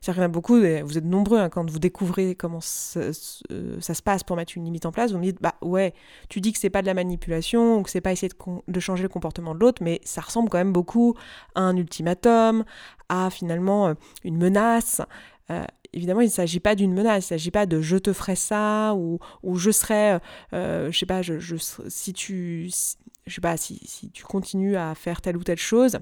C'est-à-dire 0.01 0.15
qu'il 0.15 0.24
y 0.24 0.25
en 0.25 0.30
a 0.30 0.33
beaucoup, 0.33 0.56
vous 0.57 0.98
êtes 0.98 1.06
nombreux 1.06 1.38
hein, 1.38 1.50
quand 1.50 1.69
vous 1.69 1.77
découvrez 1.77 2.33
comment 2.33 2.59
ça, 2.59 3.13
se 3.13 4.01
passe 4.01 4.24
pour 4.24 4.36
mettre 4.36 4.53
une 4.57 4.65
limite 4.65 4.88
en 4.88 4.92
place, 4.92 5.12
vous 5.12 5.19
me 5.19 5.24
dites, 5.24 5.39
bah 5.39 5.53
ouais, 5.62 5.94
tu 6.27 6.42
dis 6.42 6.51
que 6.51 6.57
c'est 6.57 6.71
pas 6.71 6.81
de 6.81 6.88
la 6.88 6.95
manipulation 6.95 7.77
ou 7.77 7.83
que 7.83 7.92
c'est 7.92 8.01
pas 8.01 8.12
essayer 8.12 8.31
de, 8.68 8.80
changer 8.80 9.03
le 9.03 9.09
comportement 9.09 9.53
de 9.53 9.59
l'autre, 9.59 9.83
mais 9.83 10.01
ça 10.03 10.21
ressemble 10.21 10.50
quand 10.50 10.57
même 10.57 10.74
beaucoup 10.74 11.15
à 11.53 11.62
un 11.62 11.77
ultimatum, 11.77 12.65
à 13.09 13.30
finalement 13.30 13.89
euh, 13.89 13.94
une 14.24 14.38
menace. 14.38 15.03
Euh, 15.51 15.65
évidemment, 15.94 16.21
il 16.21 16.27
ne 16.27 16.31
s'agit 16.31 16.59
pas 16.59 16.74
d'une 16.74 16.95
menace, 16.95 17.25
il 17.25 17.33
ne 17.33 17.38
s'agit 17.38 17.51
pas 17.51 17.68
de 17.68 17.80
je 17.80 17.97
te 17.97 18.12
ferai 18.12 18.36
ça 18.36 18.95
ou, 18.95 19.19
je 19.54 19.69
serai, 19.69 20.18
euh, 20.54 20.92
je 20.92 20.97
sais 20.97 21.06
pas, 21.06 21.21
si 21.21 22.13
tu, 22.13 22.71
je 23.27 23.36
sais 23.36 23.42
pas, 23.42 23.56
si 23.56 24.09
tu 24.12 24.24
continues 24.24 24.77
à 24.77 24.95
faire 24.95 25.21
telle 25.21 25.38
ou 25.38 25.44
telle 25.44 25.59
chose, 25.59 26.00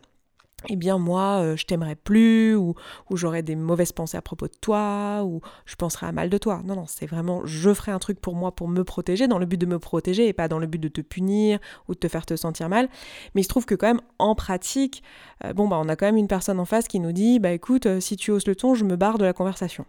eh 0.68 0.76
bien 0.76 0.98
moi, 0.98 1.42
euh, 1.42 1.56
je 1.56 1.66
t'aimerais 1.66 1.96
plus, 1.96 2.56
ou, 2.56 2.76
ou 3.10 3.18
j'aurais 3.18 3.44
des 3.44 3.56
mauvaises 3.56 3.92
pensées 3.92 4.18
à 4.18 4.22
propos 4.22 4.48
de 4.48 4.56
toi, 4.60 5.24
ou 5.24 5.42
je 5.66 5.76
penserais 5.76 6.08
à 6.08 6.12
mal 6.12 6.30
de 6.30 6.38
toi. 6.38 6.62
Non, 6.66 6.76
non, 6.76 6.86
c'est 6.88 7.06
vraiment, 7.06 7.46
je 7.46 7.74
ferai 7.74 7.92
un 7.92 8.00
truc 8.00 8.20
pour 8.20 8.36
moi 8.36 8.52
pour 8.52 8.68
me 8.68 8.84
protéger, 8.84 9.28
dans 9.28 9.40
le 9.40 9.46
but 9.46 9.58
de 9.58 9.66
me 9.66 9.80
protéger, 9.80 10.28
et 10.28 10.34
pas 10.34 10.48
dans 10.48 10.60
le 10.60 10.68
but 10.68 10.80
de 10.80 10.88
te 10.90 11.02
punir, 11.02 11.60
ou 11.88 11.94
de 11.94 12.00
te 12.00 12.08
faire 12.08 12.26
te 12.26 12.36
sentir 12.36 12.70
mal. 12.70 12.90
Mais 13.34 13.42
il 13.42 13.44
se 13.44 13.50
trouve 13.50 13.66
que 13.66 13.76
quand 13.76 13.88
même, 13.88 14.02
en 14.18 14.36
pratique, 14.36 15.04
euh, 15.46 15.54
bon, 15.54 15.68
bah 15.68 15.80
on 15.80 15.88
a 15.88 15.96
quand 15.96 16.06
même 16.06 16.18
une 16.18 16.28
personne 16.28 16.60
en 16.60 16.66
face 16.66 16.88
qui 16.88 17.00
nous 17.00 17.12
dit, 17.12 17.40
bah 17.40 17.52
écoute, 17.52 17.86
euh, 17.86 18.00
si 18.00 18.18
tu 18.18 18.32
hausses 18.32 18.48
le 18.48 18.56
ton, 18.56 18.76
je 18.76 18.84
me 18.84 18.96
barre 18.96 19.18
de 19.18 19.26
la 19.26 19.34
conversation. 19.34 19.86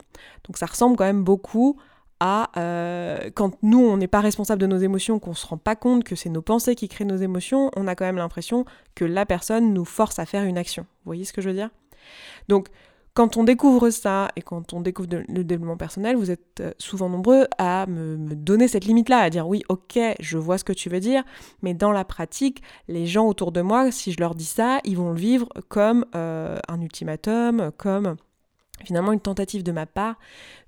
Donc 0.46 0.56
ça 0.56 0.66
ressemble 0.66 0.96
quand 0.96 1.04
même 1.04 1.24
beaucoup 1.24 1.76
euh, 2.22 3.30
quand 3.34 3.56
nous 3.62 3.80
on 3.80 3.96
n'est 3.96 4.08
pas 4.08 4.20
responsable 4.20 4.60
de 4.60 4.66
nos 4.66 4.78
émotions, 4.78 5.18
qu'on 5.18 5.34
se 5.34 5.46
rend 5.46 5.56
pas 5.56 5.76
compte 5.76 6.04
que 6.04 6.14
c'est 6.14 6.28
nos 6.28 6.42
pensées 6.42 6.74
qui 6.74 6.88
créent 6.88 7.04
nos 7.04 7.16
émotions, 7.16 7.70
on 7.76 7.86
a 7.86 7.94
quand 7.94 8.04
même 8.04 8.16
l'impression 8.16 8.64
que 8.94 9.04
la 9.04 9.26
personne 9.26 9.72
nous 9.72 9.84
force 9.84 10.18
à 10.18 10.26
faire 10.26 10.44
une 10.44 10.58
action. 10.58 10.82
Vous 10.82 11.06
voyez 11.10 11.24
ce 11.24 11.32
que 11.32 11.40
je 11.40 11.48
veux 11.48 11.54
dire? 11.54 11.70
Donc 12.48 12.68
quand 13.14 13.36
on 13.36 13.44
découvre 13.44 13.90
ça 13.90 14.30
et 14.36 14.42
quand 14.42 14.72
on 14.72 14.80
découvre 14.80 15.08
le 15.28 15.44
développement 15.44 15.76
personnel, 15.76 16.16
vous 16.16 16.30
êtes 16.30 16.60
euh, 16.60 16.72
souvent 16.78 17.08
nombreux 17.08 17.46
à 17.58 17.86
me, 17.86 18.16
donner 18.34 18.68
cette 18.68 18.84
limite-là, 18.84 19.18
à 19.18 19.30
dire 19.30 19.48
oui, 19.48 19.62
ok, 19.68 19.98
je 20.20 20.38
vois 20.38 20.58
ce 20.58 20.64
que 20.64 20.72
tu 20.72 20.88
veux 20.88 21.00
dire, 21.00 21.24
mais 21.62 21.74
dans 21.74 21.90
la 21.90 22.04
pratique, 22.04 22.62
les 22.86 23.06
gens 23.06 23.26
autour 23.26 23.50
de 23.50 23.62
moi, 23.62 23.90
si 23.90 24.12
je 24.12 24.20
leur 24.20 24.34
dis 24.34 24.44
ça, 24.44 24.78
ils 24.84 24.96
vont 24.96 25.10
le 25.10 25.18
vivre 25.18 25.48
comme 25.68 26.06
euh, 26.14 26.58
un 26.68 26.80
ultimatum, 26.80 27.72
comme 27.76 28.16
finalement 28.84 29.12
une 29.12 29.20
tentative 29.20 29.62
de 29.62 29.72
ma 29.72 29.86
part 29.86 30.16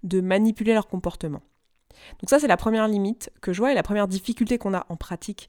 de 0.02 0.20
manipuler 0.20 0.74
leur 0.74 0.88
comportement. 0.88 1.42
Donc 2.20 2.30
ça, 2.30 2.38
c'est 2.38 2.48
la 2.48 2.56
première 2.56 2.88
limite 2.88 3.30
que 3.40 3.52
je 3.52 3.58
vois 3.58 3.72
et 3.72 3.74
la 3.74 3.82
première 3.82 4.08
difficulté 4.08 4.58
qu'on 4.58 4.74
a 4.74 4.86
en 4.88 4.96
pratique 4.96 5.48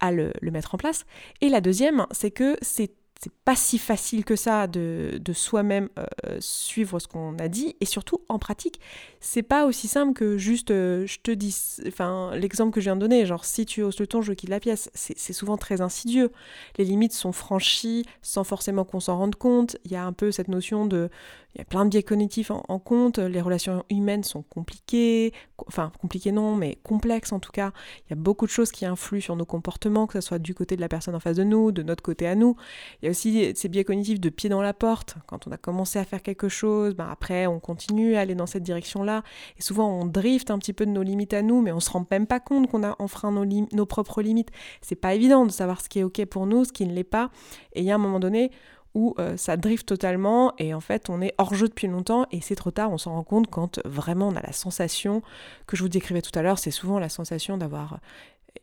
à 0.00 0.10
le, 0.10 0.32
mettre 0.42 0.74
en 0.74 0.78
place. 0.78 1.06
Et 1.40 1.48
la 1.48 1.60
deuxième, 1.60 2.06
c'est 2.10 2.30
que 2.30 2.56
c'est 2.62 2.92
c'est 3.22 3.32
pas 3.44 3.54
si 3.54 3.78
facile 3.78 4.24
que 4.24 4.34
ça 4.34 4.66
de, 4.66 5.20
de 5.20 5.32
soi-même 5.32 5.88
euh, 5.96 6.38
suivre 6.40 6.98
ce 6.98 7.06
qu'on 7.06 7.38
a 7.38 7.46
dit. 7.46 7.76
Et 7.80 7.84
surtout 7.84 8.18
en 8.28 8.40
pratique 8.40 8.80
c'est 9.20 9.44
pas 9.44 9.64
aussi 9.64 9.86
simple 9.86 10.12
que 10.12 10.36
juste 10.36 10.72
euh, 10.72 11.06
je 11.06 11.20
te 11.20 11.30
dis 11.30 11.56
enfin 11.86 12.32
l'exemple 12.34 12.72
que 12.72 12.80
je 12.80 12.86
viens 12.86 12.96
de 12.96 13.00
donner. 13.00 13.24
Genre 13.24 13.44
si 13.44 13.64
tu 13.64 13.82
hausses 13.82 14.00
le 14.00 14.08
ton 14.08 14.22
je 14.22 14.32
quitte 14.32 14.50
la 14.50 14.58
pièce. 14.58 14.90
C'est 14.94 15.32
souvent 15.32 15.56
très 15.56 15.80
insidieux. 15.80 16.32
Les 16.78 16.84
limites 16.84 17.12
sont 17.12 17.30
franchies 17.30 18.04
sans 18.22 18.42
forcément 18.42 18.84
qu'on 18.84 18.98
s'en 18.98 19.16
rende 19.16 19.36
compte. 19.36 19.76
Il 19.84 19.92
y 19.92 19.96
a 19.96 20.04
un 20.04 20.12
peu 20.12 20.32
cette 20.32 20.48
notion 20.48 20.86
de 20.86 21.08
il 21.54 21.58
y 21.58 21.60
a 21.60 21.64
plein 21.64 21.84
de 21.84 21.90
biais 21.90 22.02
cognitifs 22.02 22.50
en, 22.50 22.78
compte, 22.78 23.18
les 23.18 23.40
relations 23.40 23.84
humaines 23.90 24.24
sont 24.24 24.42
compliquées, 24.42 25.32
enfin 25.66 25.92
compliquées 26.00 26.32
non, 26.32 26.56
mais 26.56 26.78
complexes 26.82 27.32
en 27.32 27.40
tout 27.40 27.52
cas. 27.52 27.72
Il 28.06 28.10
y 28.10 28.12
a 28.14 28.16
beaucoup 28.16 28.46
de 28.46 28.50
choses 28.50 28.72
qui 28.72 28.86
influent 28.86 29.20
sur 29.20 29.36
nos 29.36 29.44
comportements, 29.44 30.06
que 30.06 30.14
ce 30.14 30.26
soit 30.26 30.38
du 30.38 30.54
côté 30.54 30.76
de 30.76 30.80
la 30.80 30.88
personne 30.88 31.14
en 31.14 31.20
face 31.20 31.36
de 31.36 31.44
nous, 31.44 31.70
de 31.70 31.82
notre 31.82 32.02
côté 32.02 32.26
à 32.26 32.34
nous. 32.34 32.56
Il 33.00 33.06
y 33.06 33.08
a 33.08 33.10
aussi 33.10 33.52
ces 33.54 33.68
biais 33.68 33.84
cognitifs 33.84 34.20
de 34.20 34.30
pied 34.30 34.48
dans 34.48 34.62
la 34.62 34.72
porte. 34.72 35.16
Quand 35.26 35.46
on 35.46 35.52
a 35.52 35.58
commencé 35.58 35.98
à 35.98 36.04
faire 36.04 36.22
quelque 36.22 36.48
chose, 36.48 36.94
ben 36.94 37.08
après 37.10 37.46
on 37.46 37.60
continue 37.60 38.16
à 38.16 38.20
aller 38.20 38.34
dans 38.34 38.46
cette 38.46 38.62
direction-là. 38.62 39.22
Et 39.58 39.62
souvent 39.62 39.90
on 39.90 40.06
drift 40.06 40.50
un 40.50 40.58
petit 40.58 40.72
peu 40.72 40.86
de 40.86 40.90
nos 40.90 41.02
limites 41.02 41.34
à 41.34 41.42
nous, 41.42 41.60
mais 41.60 41.72
on 41.72 41.80
se 41.80 41.90
rend 41.90 42.06
même 42.10 42.26
pas 42.26 42.40
compte 42.40 42.70
qu'on 42.70 42.82
a 42.82 42.96
enfreint 42.98 43.30
nos, 43.30 43.44
nos 43.44 43.86
propres 43.86 44.22
limites. 44.22 44.50
C'est 44.80 44.96
pas 44.96 45.14
évident 45.14 45.44
de 45.44 45.52
savoir 45.52 45.82
ce 45.82 45.88
qui 45.88 45.98
est 45.98 46.04
ok 46.04 46.24
pour 46.26 46.46
nous, 46.46 46.64
ce 46.64 46.72
qui 46.72 46.86
ne 46.86 46.94
l'est 46.94 47.04
pas. 47.04 47.30
Et 47.74 47.80
il 47.80 47.84
y 47.84 47.90
a 47.90 47.94
un 47.94 47.98
moment 47.98 48.20
donné 48.20 48.50
où 48.94 49.14
euh, 49.18 49.36
ça 49.36 49.56
drift 49.56 49.86
totalement 49.86 50.52
et 50.58 50.74
en 50.74 50.80
fait 50.80 51.08
on 51.08 51.20
est 51.22 51.34
hors 51.38 51.54
jeu 51.54 51.68
depuis 51.68 51.86
longtemps 51.86 52.26
et 52.30 52.40
c'est 52.40 52.54
trop 52.54 52.70
tard, 52.70 52.92
on 52.92 52.98
s'en 52.98 53.12
rend 53.12 53.24
compte 53.24 53.48
quand 53.48 53.80
vraiment 53.84 54.28
on 54.28 54.36
a 54.36 54.42
la 54.42 54.52
sensation 54.52 55.22
que 55.66 55.76
je 55.76 55.82
vous 55.82 55.88
décrivais 55.88 56.22
tout 56.22 56.36
à 56.38 56.42
l'heure, 56.42 56.58
c'est 56.58 56.70
souvent 56.70 56.98
la 56.98 57.08
sensation 57.08 57.56
d'avoir 57.56 58.00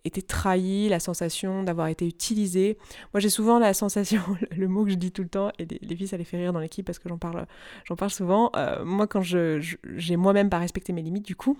été 0.05 0.21
trahi, 0.21 0.87
la 0.89 0.99
sensation 0.99 1.63
d'avoir 1.63 1.87
été 1.87 2.07
utilisé. 2.07 2.77
Moi 3.13 3.19
j'ai 3.19 3.29
souvent 3.29 3.59
la 3.59 3.73
sensation, 3.73 4.21
le 4.55 4.67
mot 4.67 4.85
que 4.85 4.91
je 4.91 4.95
dis 4.95 5.11
tout 5.11 5.23
le 5.23 5.29
temps, 5.29 5.51
et 5.59 5.65
les, 5.65 5.95
filles 5.95 6.07
ça 6.07 6.17
les 6.17 6.23
fait 6.23 6.37
rire 6.37 6.53
dans 6.53 6.59
l'équipe 6.59 6.85
parce 6.85 6.99
que 6.99 7.09
j'en 7.09 7.17
parle, 7.17 7.45
j'en 7.85 7.95
parle 7.95 8.11
souvent, 8.11 8.51
euh, 8.55 8.83
moi 8.85 9.07
quand 9.07 9.21
je, 9.21 9.59
j'ai 9.95 10.15
moi-même 10.15 10.49
pas 10.49 10.59
respecté 10.59 10.93
mes 10.93 11.01
limites 11.01 11.25
du 11.25 11.35
coup, 11.35 11.57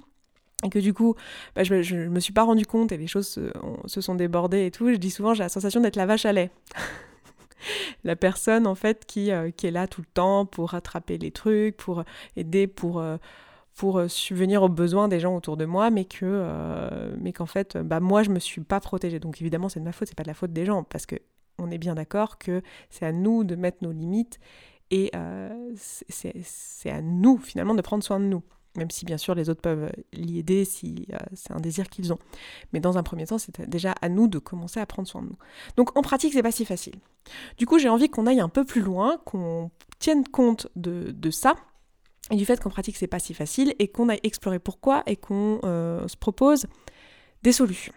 et 0.63 0.69
que 0.69 0.79
du 0.79 0.93
coup, 0.93 1.15
bah, 1.55 1.63
je, 1.63 1.81
je, 1.81 1.95
me 1.95 2.19
suis 2.19 2.33
pas 2.33 2.43
rendu 2.43 2.65
compte 2.65 2.91
et 2.91 2.97
les 2.97 3.07
choses 3.07 3.27
se, 3.27 3.51
se 3.85 4.01
sont 4.01 4.15
débordées 4.15 4.65
et 4.65 4.71
tout, 4.71 4.91
je 4.91 4.97
dis 4.97 5.09
souvent 5.09 5.33
j'ai 5.33 5.43
la 5.43 5.49
sensation 5.49 5.79
d'être 5.81 5.95
la 5.95 6.05
vache 6.05 6.25
à 6.25 6.33
lait. 6.33 6.51
la 8.03 8.15
personne 8.15 8.67
en 8.67 8.75
fait 8.75 9.05
qui, 9.05 9.31
euh, 9.31 9.51
qui, 9.51 9.67
est 9.67 9.71
là 9.71 9.87
tout 9.87 10.01
le 10.01 10.07
temps 10.13 10.45
pour 10.45 10.71
rattraper 10.71 11.17
les 11.17 11.31
trucs, 11.31 11.77
pour 11.77 12.03
aider, 12.35 12.67
pour, 12.67 12.99
euh, 12.99 13.17
euh, 13.83 14.07
subvenir 14.07 14.63
aux 14.63 14.69
besoins 14.69 15.07
des 15.07 15.19
gens 15.19 15.35
autour 15.35 15.55
de 15.55 15.65
moi, 15.65 15.89
mais 15.89 16.05
que 16.05 17.15
mais 17.17 17.31
qu'en 17.31 17.45
fait, 17.45 17.77
bah, 17.77 17.99
moi 17.99 18.23
je 18.23 18.29
me 18.29 18.39
suis 18.39 18.61
pas 18.61 18.79
protégée. 18.79 19.19
Donc 19.19 19.41
évidemment 19.41 19.69
c'est 19.69 19.79
de 19.79 19.85
ma 19.85 19.93
faute, 19.93 20.09
c'est 20.09 20.17
pas 20.17 20.23
de 20.23 20.27
la 20.27 20.33
faute 20.33 20.53
des 20.53 20.65
gens, 20.65 20.83
parce 20.83 21.05
que 21.05 21.15
on 21.57 21.71
est 21.71 21.77
bien 21.77 21.95
d'accord 21.95 22.37
que 22.37 22.61
c'est 22.89 23.05
à 23.05 23.11
nous 23.11 23.43
de 23.43 23.55
mettre 23.55 23.79
nos 23.81 23.91
limites 23.91 24.39
et 24.91 25.11
c'est 25.75 26.89
à 26.89 27.01
nous 27.01 27.37
finalement 27.37 27.75
de 27.75 27.81
prendre 27.81 28.03
soin 28.03 28.19
de 28.19 28.25
nous 28.25 28.43
même 28.79 28.89
si 28.89 29.05
bien 29.05 29.17
sûr 29.17 29.35
les 29.35 29.49
autres 29.49 29.61
peuvent 29.61 29.91
l'y 30.13 30.39
aider 30.39 30.65
si 30.65 31.05
euh, 31.13 31.17
c'est 31.33 31.51
un 31.51 31.59
désir 31.59 31.89
qu'ils 31.89 32.11
ont. 32.11 32.17
Mais 32.73 32.79
dans 32.79 32.97
un 32.97 33.03
premier 33.03 33.27
temps, 33.27 33.37
c'est 33.37 33.69
déjà 33.69 33.93
à 34.01 34.09
nous 34.09 34.27
de 34.27 34.39
commencer 34.39 34.79
à 34.79 34.85
prendre 34.85 35.07
soin 35.07 35.21
de 35.21 35.27
nous. 35.27 35.37
Donc 35.77 35.95
en 35.97 36.01
pratique, 36.01 36.33
c'est 36.33 36.41
pas 36.41 36.51
si 36.51 36.65
facile. 36.65 36.95
Du 37.57 37.65
coup, 37.65 37.77
j'ai 37.77 37.89
envie 37.89 38.09
qu'on 38.09 38.25
aille 38.25 38.39
un 38.39 38.49
peu 38.49 38.63
plus 38.63 38.81
loin, 38.81 39.17
qu'on 39.25 39.69
tienne 39.99 40.27
compte 40.27 40.67
de, 40.75 41.13
ça, 41.29 41.55
et 42.31 42.35
du 42.35 42.45
fait 42.45 42.59
qu'en 42.59 42.69
pratique, 42.69 42.95
c'est 42.95 43.07
pas 43.07 43.19
si 43.19 43.33
facile, 43.33 43.75
et 43.79 43.89
qu'on 43.89 44.09
aille 44.09 44.21
explorer 44.23 44.59
pourquoi, 44.59 45.03
et 45.05 45.17
qu'on 45.17 45.59
euh, 45.63 46.07
se 46.07 46.15
propose 46.17 46.65
des 47.43 47.51
solutions. 47.51 47.93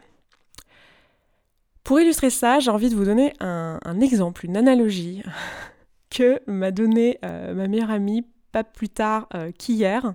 Pour 1.84 2.00
illustrer 2.00 2.30
ça, 2.30 2.58
j'ai 2.58 2.70
envie 2.70 2.90
de 2.90 2.94
vous 2.94 3.04
donner 3.04 3.32
un, 3.40 4.00
exemple, 4.00 4.44
une 4.44 4.56
analogie 4.56 5.22
que 6.10 6.40
m'a 6.46 6.72
donné 6.72 7.18
euh, 7.24 7.54
ma 7.54 7.68
meilleure 7.68 7.90
amie 7.90 8.24
pas 8.52 8.64
plus 8.64 8.88
tard 8.88 9.26
euh, 9.34 9.50
qu'hier. 9.50 10.14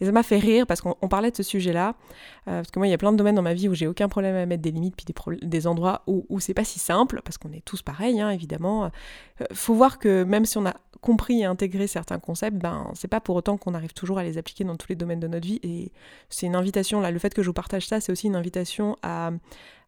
Et 0.00 0.06
ça 0.06 0.12
m'a 0.12 0.22
fait 0.22 0.38
rire 0.38 0.66
parce 0.66 0.80
qu'on 0.80 1.08
parlait 1.08 1.30
de 1.30 1.36
ce 1.36 1.42
sujet-là. 1.42 1.94
Euh, 2.48 2.58
parce 2.60 2.70
que 2.70 2.78
moi, 2.78 2.88
il 2.88 2.90
y 2.90 2.94
a 2.94 2.98
plein 2.98 3.12
de 3.12 3.16
domaines 3.16 3.34
dans 3.34 3.42
ma 3.42 3.54
vie 3.54 3.68
où 3.68 3.74
j'ai 3.74 3.86
aucun 3.86 4.08
problème 4.08 4.34
à 4.34 4.46
mettre 4.46 4.62
des 4.62 4.70
limites, 4.70 4.96
puis 4.96 5.06
des, 5.06 5.46
des 5.46 5.66
endroits 5.66 6.02
où, 6.06 6.26
où 6.28 6.40
c'est 6.40 6.54
pas 6.54 6.64
si 6.64 6.78
simple, 6.78 7.20
parce 7.24 7.38
qu'on 7.38 7.52
est 7.52 7.64
tous 7.64 7.82
pareils, 7.82 8.20
hein, 8.20 8.30
évidemment. 8.30 8.86
Euh, 8.86 8.88
faut 9.52 9.74
voir 9.74 9.98
que 9.98 10.24
même 10.24 10.46
si 10.46 10.58
on 10.58 10.66
a 10.66 10.74
compris 11.00 11.40
et 11.40 11.44
intégré 11.44 11.86
certains 11.86 12.18
concepts, 12.18 12.56
ben 12.56 12.90
c'est 12.94 13.08
pas 13.08 13.20
pour 13.20 13.36
autant 13.36 13.58
qu'on 13.58 13.74
arrive 13.74 13.92
toujours 13.92 14.18
à 14.18 14.24
les 14.24 14.38
appliquer 14.38 14.64
dans 14.64 14.76
tous 14.76 14.88
les 14.88 14.96
domaines 14.96 15.20
de 15.20 15.28
notre 15.28 15.46
vie. 15.46 15.60
Et 15.62 15.92
c'est 16.30 16.46
une 16.46 16.56
invitation, 16.56 17.00
là, 17.00 17.10
le 17.10 17.18
fait 17.18 17.34
que 17.34 17.42
je 17.42 17.48
vous 17.48 17.54
partage 17.54 17.86
ça, 17.86 18.00
c'est 18.00 18.10
aussi 18.10 18.26
une 18.26 18.36
invitation 18.36 18.96
à 19.02 19.30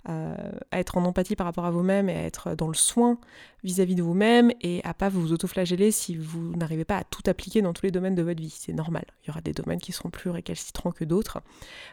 à 0.06 0.78
être 0.78 0.96
en 0.96 1.04
empathie 1.04 1.36
par 1.36 1.46
rapport 1.46 1.64
à 1.64 1.70
vous-même 1.70 2.08
et 2.08 2.14
à 2.14 2.22
être 2.22 2.54
dans 2.54 2.68
le 2.68 2.74
soin 2.74 3.18
vis-à-vis 3.64 3.96
de 3.96 4.02
vous-même 4.02 4.52
et 4.60 4.80
à 4.84 4.94
pas 4.94 5.08
vous 5.08 5.32
autoflageller 5.32 5.90
si 5.90 6.16
vous 6.16 6.54
n'arrivez 6.56 6.84
pas 6.84 6.98
à 6.98 7.04
tout 7.04 7.22
appliquer 7.26 7.62
dans 7.62 7.72
tous 7.72 7.84
les 7.84 7.90
domaines 7.90 8.14
de 8.14 8.22
votre 8.22 8.40
vie. 8.40 8.54
C'est 8.56 8.72
normal. 8.72 9.04
Il 9.22 9.28
y 9.28 9.30
aura 9.30 9.40
des 9.40 9.52
domaines 9.52 9.80
qui 9.80 9.92
seront 9.92 10.10
plus 10.10 10.30
récalcitrants 10.30 10.92
que 10.92 11.04
d'autres 11.04 11.40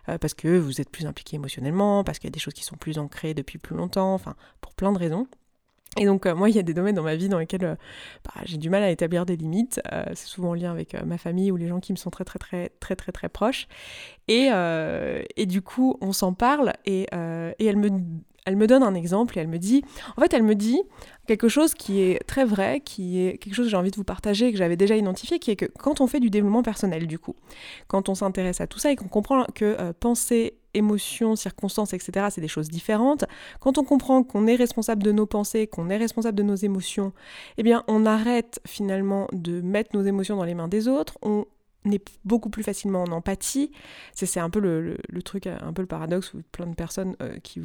euh, 0.10 0.17
parce 0.17 0.34
que 0.34 0.58
vous 0.58 0.82
êtes 0.82 0.89
plus 0.89 1.05
impliqué 1.05 1.36
émotionnellement, 1.38 2.03
parce 2.03 2.20
qu'il 2.20 2.27
y 2.27 2.32
a 2.32 2.36
des 2.36 2.39
choses 2.39 2.53
qui 2.53 2.63
sont 2.63 2.77
plus 2.77 3.00
ancrées 3.00 3.34
depuis 3.34 3.58
plus 3.58 3.75
longtemps, 3.75 4.13
enfin 4.13 4.36
pour 4.62 4.74
plein 4.74 4.91
de 4.91 5.00
raisons. 5.00 5.27
Et 5.97 6.05
donc 6.05 6.25
euh, 6.25 6.35
moi, 6.35 6.50
il 6.50 6.55
y 6.55 6.59
a 6.59 6.63
des 6.63 6.73
domaines 6.73 6.95
dans 6.95 7.03
ma 7.03 7.15
vie 7.15 7.29
dans 7.29 7.39
lesquels 7.39 7.65
euh, 7.65 7.75
bah, 8.25 8.41
j'ai 8.45 8.57
du 8.57 8.69
mal 8.69 8.83
à 8.83 8.89
établir 8.89 9.25
des 9.25 9.35
limites. 9.35 9.81
c'est 10.13 10.27
souvent 10.27 10.50
en 10.50 10.53
lien 10.53 10.71
avec 10.71 10.95
ma 11.05 11.17
famille 11.17 11.51
ou 11.51 11.57
les 11.57 11.67
gens 11.67 11.79
qui 11.79 11.93
me 11.93 11.97
sont 11.97 12.09
très 12.09 12.23
très 12.23 12.39
très 12.39 12.69
très 12.79 12.95
très 12.95 13.12
très 13.12 13.29
proches. 13.29 13.67
Et, 14.27 14.50
et 15.35 15.45
du 15.45 15.62
coup, 15.62 15.97
on 16.01 16.13
s'en 16.13 16.33
parle 16.33 16.73
et, 16.85 17.07
et 17.59 17.65
elle 17.65 17.77
me 17.77 17.89
elle 18.45 18.55
me 18.55 18.67
donne 18.67 18.83
un 18.83 18.93
exemple 18.93 19.38
et 19.38 19.41
elle 19.41 19.47
me 19.47 19.57
dit, 19.57 19.83
en 20.17 20.21
fait, 20.21 20.33
elle 20.33 20.43
me 20.43 20.55
dit 20.55 20.81
quelque 21.27 21.47
chose 21.47 21.73
qui 21.73 22.01
est 22.01 22.25
très 22.27 22.45
vrai, 22.45 22.81
qui 22.81 23.19
est 23.19 23.38
quelque 23.38 23.53
chose 23.53 23.67
que 23.67 23.71
j'ai 23.71 23.77
envie 23.77 23.91
de 23.91 23.95
vous 23.95 24.03
partager, 24.03 24.51
que 24.51 24.57
j'avais 24.57 24.75
déjà 24.75 24.95
identifié, 24.95 25.39
qui 25.39 25.51
est 25.51 25.55
que 25.55 25.65
quand 25.65 26.01
on 26.01 26.07
fait 26.07 26.19
du 26.19 26.29
développement 26.29 26.63
personnel, 26.63 27.07
du 27.07 27.19
coup, 27.19 27.35
quand 27.88 28.09
on 28.09 28.15
s'intéresse 28.15 28.62
à 28.62 28.67
tout 28.67 28.79
ça 28.79 28.91
et 28.91 28.95
qu'on 28.95 29.07
comprend 29.07 29.45
que 29.55 29.77
euh, 29.79 29.93
pensée, 30.73 30.83
émotion, 30.83 31.35
circonstances, 31.35 31.93
etc., 31.93 32.27
c'est 32.29 32.41
des 32.41 32.47
choses 32.47 32.69
différentes, 32.69 33.25
quand 33.59 33.77
on 33.77 33.83
comprend 33.83 34.23
qu'on 34.23 34.47
est 34.47 34.55
responsable 34.55 35.03
de 35.03 35.11
nos 35.11 35.25
pensées, 35.25 35.67
qu'on 35.67 35.89
est 35.89 35.97
responsable 35.97 36.37
de 36.37 36.43
nos 36.43 36.55
émotions, 36.55 37.13
eh 37.57 37.63
bien, 37.63 37.83
on 37.87 38.05
arrête 38.05 38.59
finalement 38.65 39.27
de 39.31 39.61
mettre 39.61 39.95
nos 39.95 40.03
émotions 40.03 40.35
dans 40.35 40.45
les 40.45 40.55
mains 40.55 40.67
des 40.67 40.87
autres, 40.87 41.17
on 41.21 41.45
est 41.91 42.05
beaucoup 42.23 42.49
plus 42.49 42.63
facilement 42.63 43.03
en 43.03 43.11
empathie. 43.11 43.71
C'est 44.13 44.39
un 44.39 44.49
peu 44.49 44.59
le, 44.59 44.97
truc, 45.21 45.47
un 45.47 45.73
peu 45.73 45.81
le 45.81 45.87
paradoxe 45.87 46.33
où 46.33 46.41
plein 46.51 46.67
de 46.67 46.75
personnes 46.75 47.15
euh, 47.21 47.37
qui 47.43 47.61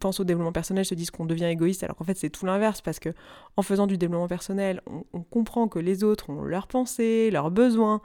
pensent 0.00 0.20
au 0.20 0.24
développement 0.24 0.52
personnel 0.52 0.84
se 0.84 0.94
disent 0.94 1.10
qu'on 1.10 1.26
devient 1.26 1.46
égoïste, 1.46 1.82
alors 1.84 1.96
qu'en 1.96 2.04
fait 2.04 2.16
c'est 2.16 2.30
tout 2.30 2.46
l'inverse, 2.46 2.80
parce 2.80 2.98
que 2.98 3.10
en 3.56 3.62
faisant 3.62 3.86
du 3.86 3.98
développement 3.98 4.28
personnel, 4.28 4.80
on, 5.12 5.22
comprend 5.22 5.68
que 5.68 5.78
les 5.78 6.04
autres 6.04 6.30
ont 6.30 6.42
leurs 6.42 6.66
pensées, 6.66 7.30
leurs 7.30 7.50
besoins. 7.50 8.00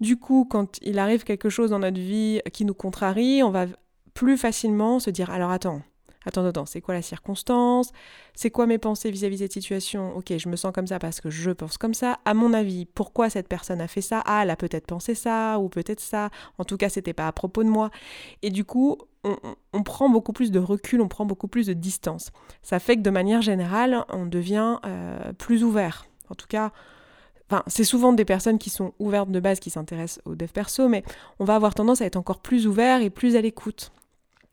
Du 0.00 0.18
coup, 0.18 0.46
quand 0.48 0.78
il 0.82 0.98
arrive 0.98 1.24
quelque 1.24 1.48
chose 1.48 1.70
dans 1.70 1.78
notre 1.78 2.00
vie 2.00 2.40
qui 2.52 2.64
nous 2.64 2.74
contrarie, 2.74 3.42
on 3.42 3.50
va 3.50 3.66
plus 4.14 4.36
facilement 4.36 4.98
se 4.98 5.10
dire 5.10 5.30
alors 5.30 5.50
attends, 5.50 5.82
attends, 6.26 6.44
attends, 6.44 6.66
c'est 6.66 6.80
quoi 6.80 6.94
la 6.94 7.02
circonstance? 7.02 7.92
C'est 8.34 8.50
quoi 8.50 8.66
mes 8.66 8.78
pensées 8.78 9.10
vis-à-vis 9.10 9.36
de 9.36 9.42
cette 9.42 9.52
situation? 9.52 10.14
Ok, 10.16 10.32
je 10.36 10.48
me 10.48 10.56
sens 10.56 10.72
comme 10.72 10.86
ça 10.86 10.98
parce 10.98 11.20
que 11.20 11.30
je 11.30 11.50
pense 11.50 11.78
comme 11.78 11.94
ça. 11.94 12.18
À 12.24 12.34
mon 12.34 12.52
avis, 12.52 12.84
pourquoi 12.84 13.30
cette 13.30 13.48
personne 13.48 13.80
a 13.80 13.88
fait 13.88 14.00
ça? 14.00 14.22
Ah, 14.26 14.40
elle 14.42 14.50
a 14.50 14.56
peut-être 14.56 14.86
pensé 14.86 15.14
ça, 15.14 15.58
ou 15.58 15.68
peut-être 15.68 16.00
ça. 16.00 16.30
En 16.58 16.64
tout 16.64 16.76
cas, 16.76 16.88
c'était 16.88 17.14
pas 17.14 17.28
à 17.28 17.32
propos 17.32 17.64
de 17.64 17.68
moi. 17.68 17.90
Et 18.42 18.50
du 18.50 18.64
coup, 18.64 18.98
on, 19.72 19.82
prend 19.82 20.08
beaucoup 20.08 20.32
plus 20.32 20.50
de 20.50 20.58
recul, 20.58 21.00
on 21.00 21.08
prend 21.08 21.24
beaucoup 21.24 21.48
plus 21.48 21.66
de 21.66 21.72
distance. 21.72 22.30
Ça 22.62 22.78
fait 22.78 22.96
que 22.96 23.02
de 23.02 23.10
manière 23.10 23.42
générale, 23.42 24.04
on 24.10 24.26
devient 24.26 24.78
euh, 24.84 25.32
plus 25.32 25.64
ouvert. 25.64 26.06
En 26.28 26.34
tout 26.34 26.46
cas, 26.46 26.72
Enfin, 27.48 27.62
c'est 27.66 27.84
souvent 27.84 28.12
des 28.12 28.24
personnes 28.24 28.58
qui 28.58 28.70
sont 28.70 28.92
ouvertes 28.98 29.30
de 29.30 29.38
base 29.38 29.60
qui 29.60 29.70
s'intéressent 29.70 30.20
au 30.24 30.34
dev 30.34 30.48
perso, 30.48 30.88
mais 30.88 31.04
on 31.38 31.44
va 31.44 31.54
avoir 31.54 31.74
tendance 31.74 32.02
à 32.02 32.06
être 32.06 32.16
encore 32.16 32.40
plus 32.40 32.66
ouvert 32.66 33.00
et 33.00 33.10
plus 33.10 33.36
à 33.36 33.40
l'écoute. 33.40 33.92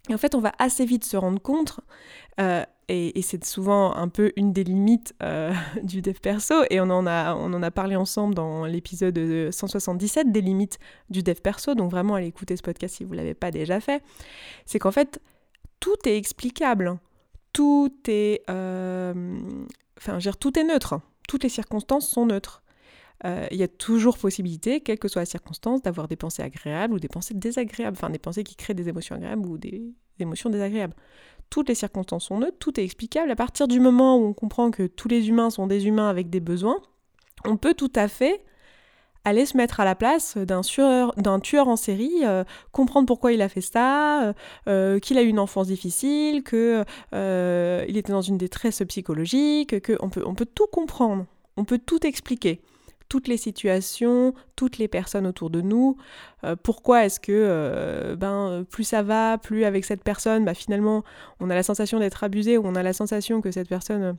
Et 0.09 0.13
en 0.13 0.17
fait, 0.17 0.35
on 0.35 0.39
va 0.39 0.51
assez 0.59 0.85
vite 0.85 1.05
se 1.05 1.17
rendre 1.17 1.41
compte, 1.41 1.79
euh, 2.39 2.63
et, 2.89 3.21
c'est 3.21 3.43
souvent 3.45 3.95
un 3.95 4.09
peu 4.09 4.33
une 4.35 4.51
des 4.51 4.63
limites 4.63 5.15
euh, 5.23 5.53
du 5.83 6.01
dev 6.01 6.19
perso, 6.19 6.55
et 6.69 6.81
on 6.81 6.89
en, 6.89 7.07
a, 7.07 7.35
on 7.35 7.53
en 7.53 7.63
a 7.63 7.71
parlé 7.71 7.95
ensemble 7.95 8.35
dans 8.35 8.65
l'épisode 8.65 9.49
177 9.49 10.31
des 10.31 10.41
limites 10.41 10.77
du 11.09 11.23
dev 11.23 11.39
perso, 11.39 11.73
donc 11.73 11.89
vraiment 11.89 12.15
allez 12.15 12.27
écouter 12.27 12.57
ce 12.57 12.61
podcast 12.61 12.95
si 12.95 13.05
vous 13.05 13.11
ne 13.11 13.17
l'avez 13.17 13.33
pas 13.33 13.49
déjà 13.49 13.79
fait, 13.79 14.03
c'est 14.65 14.77
qu'en 14.77 14.91
fait, 14.91 15.19
tout 15.79 15.97
est 16.05 16.17
explicable, 16.17 16.99
tout 17.53 17.93
est... 18.07 18.43
Euh, 18.49 19.13
enfin, 19.97 20.19
je 20.19 20.29
tout 20.31 20.59
est 20.59 20.63
neutre, 20.63 20.99
toutes 21.27 21.43
les 21.43 21.49
circonstances 21.49 22.09
sont 22.09 22.25
neutres. 22.25 22.62
Euh, 23.25 23.47
il 23.51 23.57
y 23.57 23.63
a 23.63 23.67
toujours 23.67 24.17
possibilité, 24.17 24.81
quelle 24.81 24.99
que 24.99 25.07
soit 25.07 25.21
la 25.21 25.25
circonstance, 25.25 25.81
d'avoir 25.81 26.07
des 26.07 26.15
pensées 26.15 26.41
agréables 26.41 26.93
ou 26.93 26.99
des 26.99 27.07
pensées 27.07 27.33
désagréables, 27.33 27.97
enfin 27.97 28.09
des 28.09 28.19
pensées 28.19 28.43
qui 28.43 28.55
créent 28.55 28.73
des 28.73 28.89
émotions 28.89 29.15
agréables 29.15 29.47
ou 29.47 29.57
des 29.57 29.93
émotions 30.19 30.49
désagréables. 30.49 30.95
Toutes 31.49 31.69
les 31.69 31.75
circonstances 31.75 32.25
sont 32.25 32.39
neutres, 32.39 32.57
tout 32.59 32.79
est 32.79 32.83
explicable. 32.83 33.31
À 33.31 33.35
partir 33.35 33.67
du 33.67 33.79
moment 33.79 34.17
où 34.17 34.25
on 34.25 34.33
comprend 34.33 34.71
que 34.71 34.87
tous 34.87 35.07
les 35.07 35.29
humains 35.29 35.49
sont 35.49 35.67
des 35.67 35.87
humains 35.87 36.09
avec 36.09 36.29
des 36.29 36.39
besoins, 36.39 36.81
on 37.45 37.57
peut 37.57 37.73
tout 37.73 37.91
à 37.95 38.07
fait 38.07 38.43
aller 39.25 39.45
se 39.45 39.55
mettre 39.55 39.79
à 39.79 39.85
la 39.85 39.95
place 39.95 40.35
d'un 40.35 40.59
tueur, 40.59 41.13
en 41.69 41.75
série, 41.77 42.25
euh, 42.25 42.43
comprendre 42.73 43.05
pourquoi 43.05 43.31
il 43.31 43.41
a 43.41 43.47
fait 43.47 43.61
ça, 43.61 44.33
euh, 44.67 44.99
qu'il 44.99 45.17
a 45.17 45.21
eu 45.21 45.27
une 45.27 45.39
enfance 45.39 45.67
difficile, 45.67 46.43
qu'il 46.43 46.83
il 47.13 47.97
était 47.97 48.11
dans 48.11 48.21
une 48.21 48.37
détresse 48.37 48.83
psychologique, 48.89 49.79
que 49.79 49.97
on 50.01 50.09
peut, 50.09 50.23
on 50.25 50.35
peut 50.35 50.45
tout 50.45 50.67
comprendre, 50.67 51.25
on 51.55 51.63
peut 51.63 51.79
tout 51.79 52.05
expliquer 52.05 52.61
toutes 53.13 53.27
les 53.27 53.37
situations, 53.37 54.33
toutes 54.55 54.79
les 54.79 54.87
personnes 54.87 55.27
autour 55.27 55.51
de 55.51 55.61
nous. 55.61 55.97
Euh, 56.43 56.55
pourquoi 56.55 57.05
est-ce 57.05 57.19
que 57.19 57.31
euh, 57.31 58.15
ben, 58.15 58.65
plus 58.71 58.85
ça 58.85 59.03
va, 59.03 59.37
plus 59.37 59.65
avec 59.65 59.85
cette 59.85 60.03
personne, 60.03 60.45
bah, 60.45 60.55
finalement 60.55 61.03
on 61.39 61.51
a 61.51 61.53
la 61.53 61.61
sensation 61.61 61.99
d'être 61.99 62.23
abusé 62.23 62.57
ou 62.57 62.63
on 62.65 62.73
a 62.73 62.81
la 62.81 62.91
sensation 62.91 63.39
que 63.39 63.51
cette 63.51 63.69
personne 63.69 64.01
euh, 64.01 64.13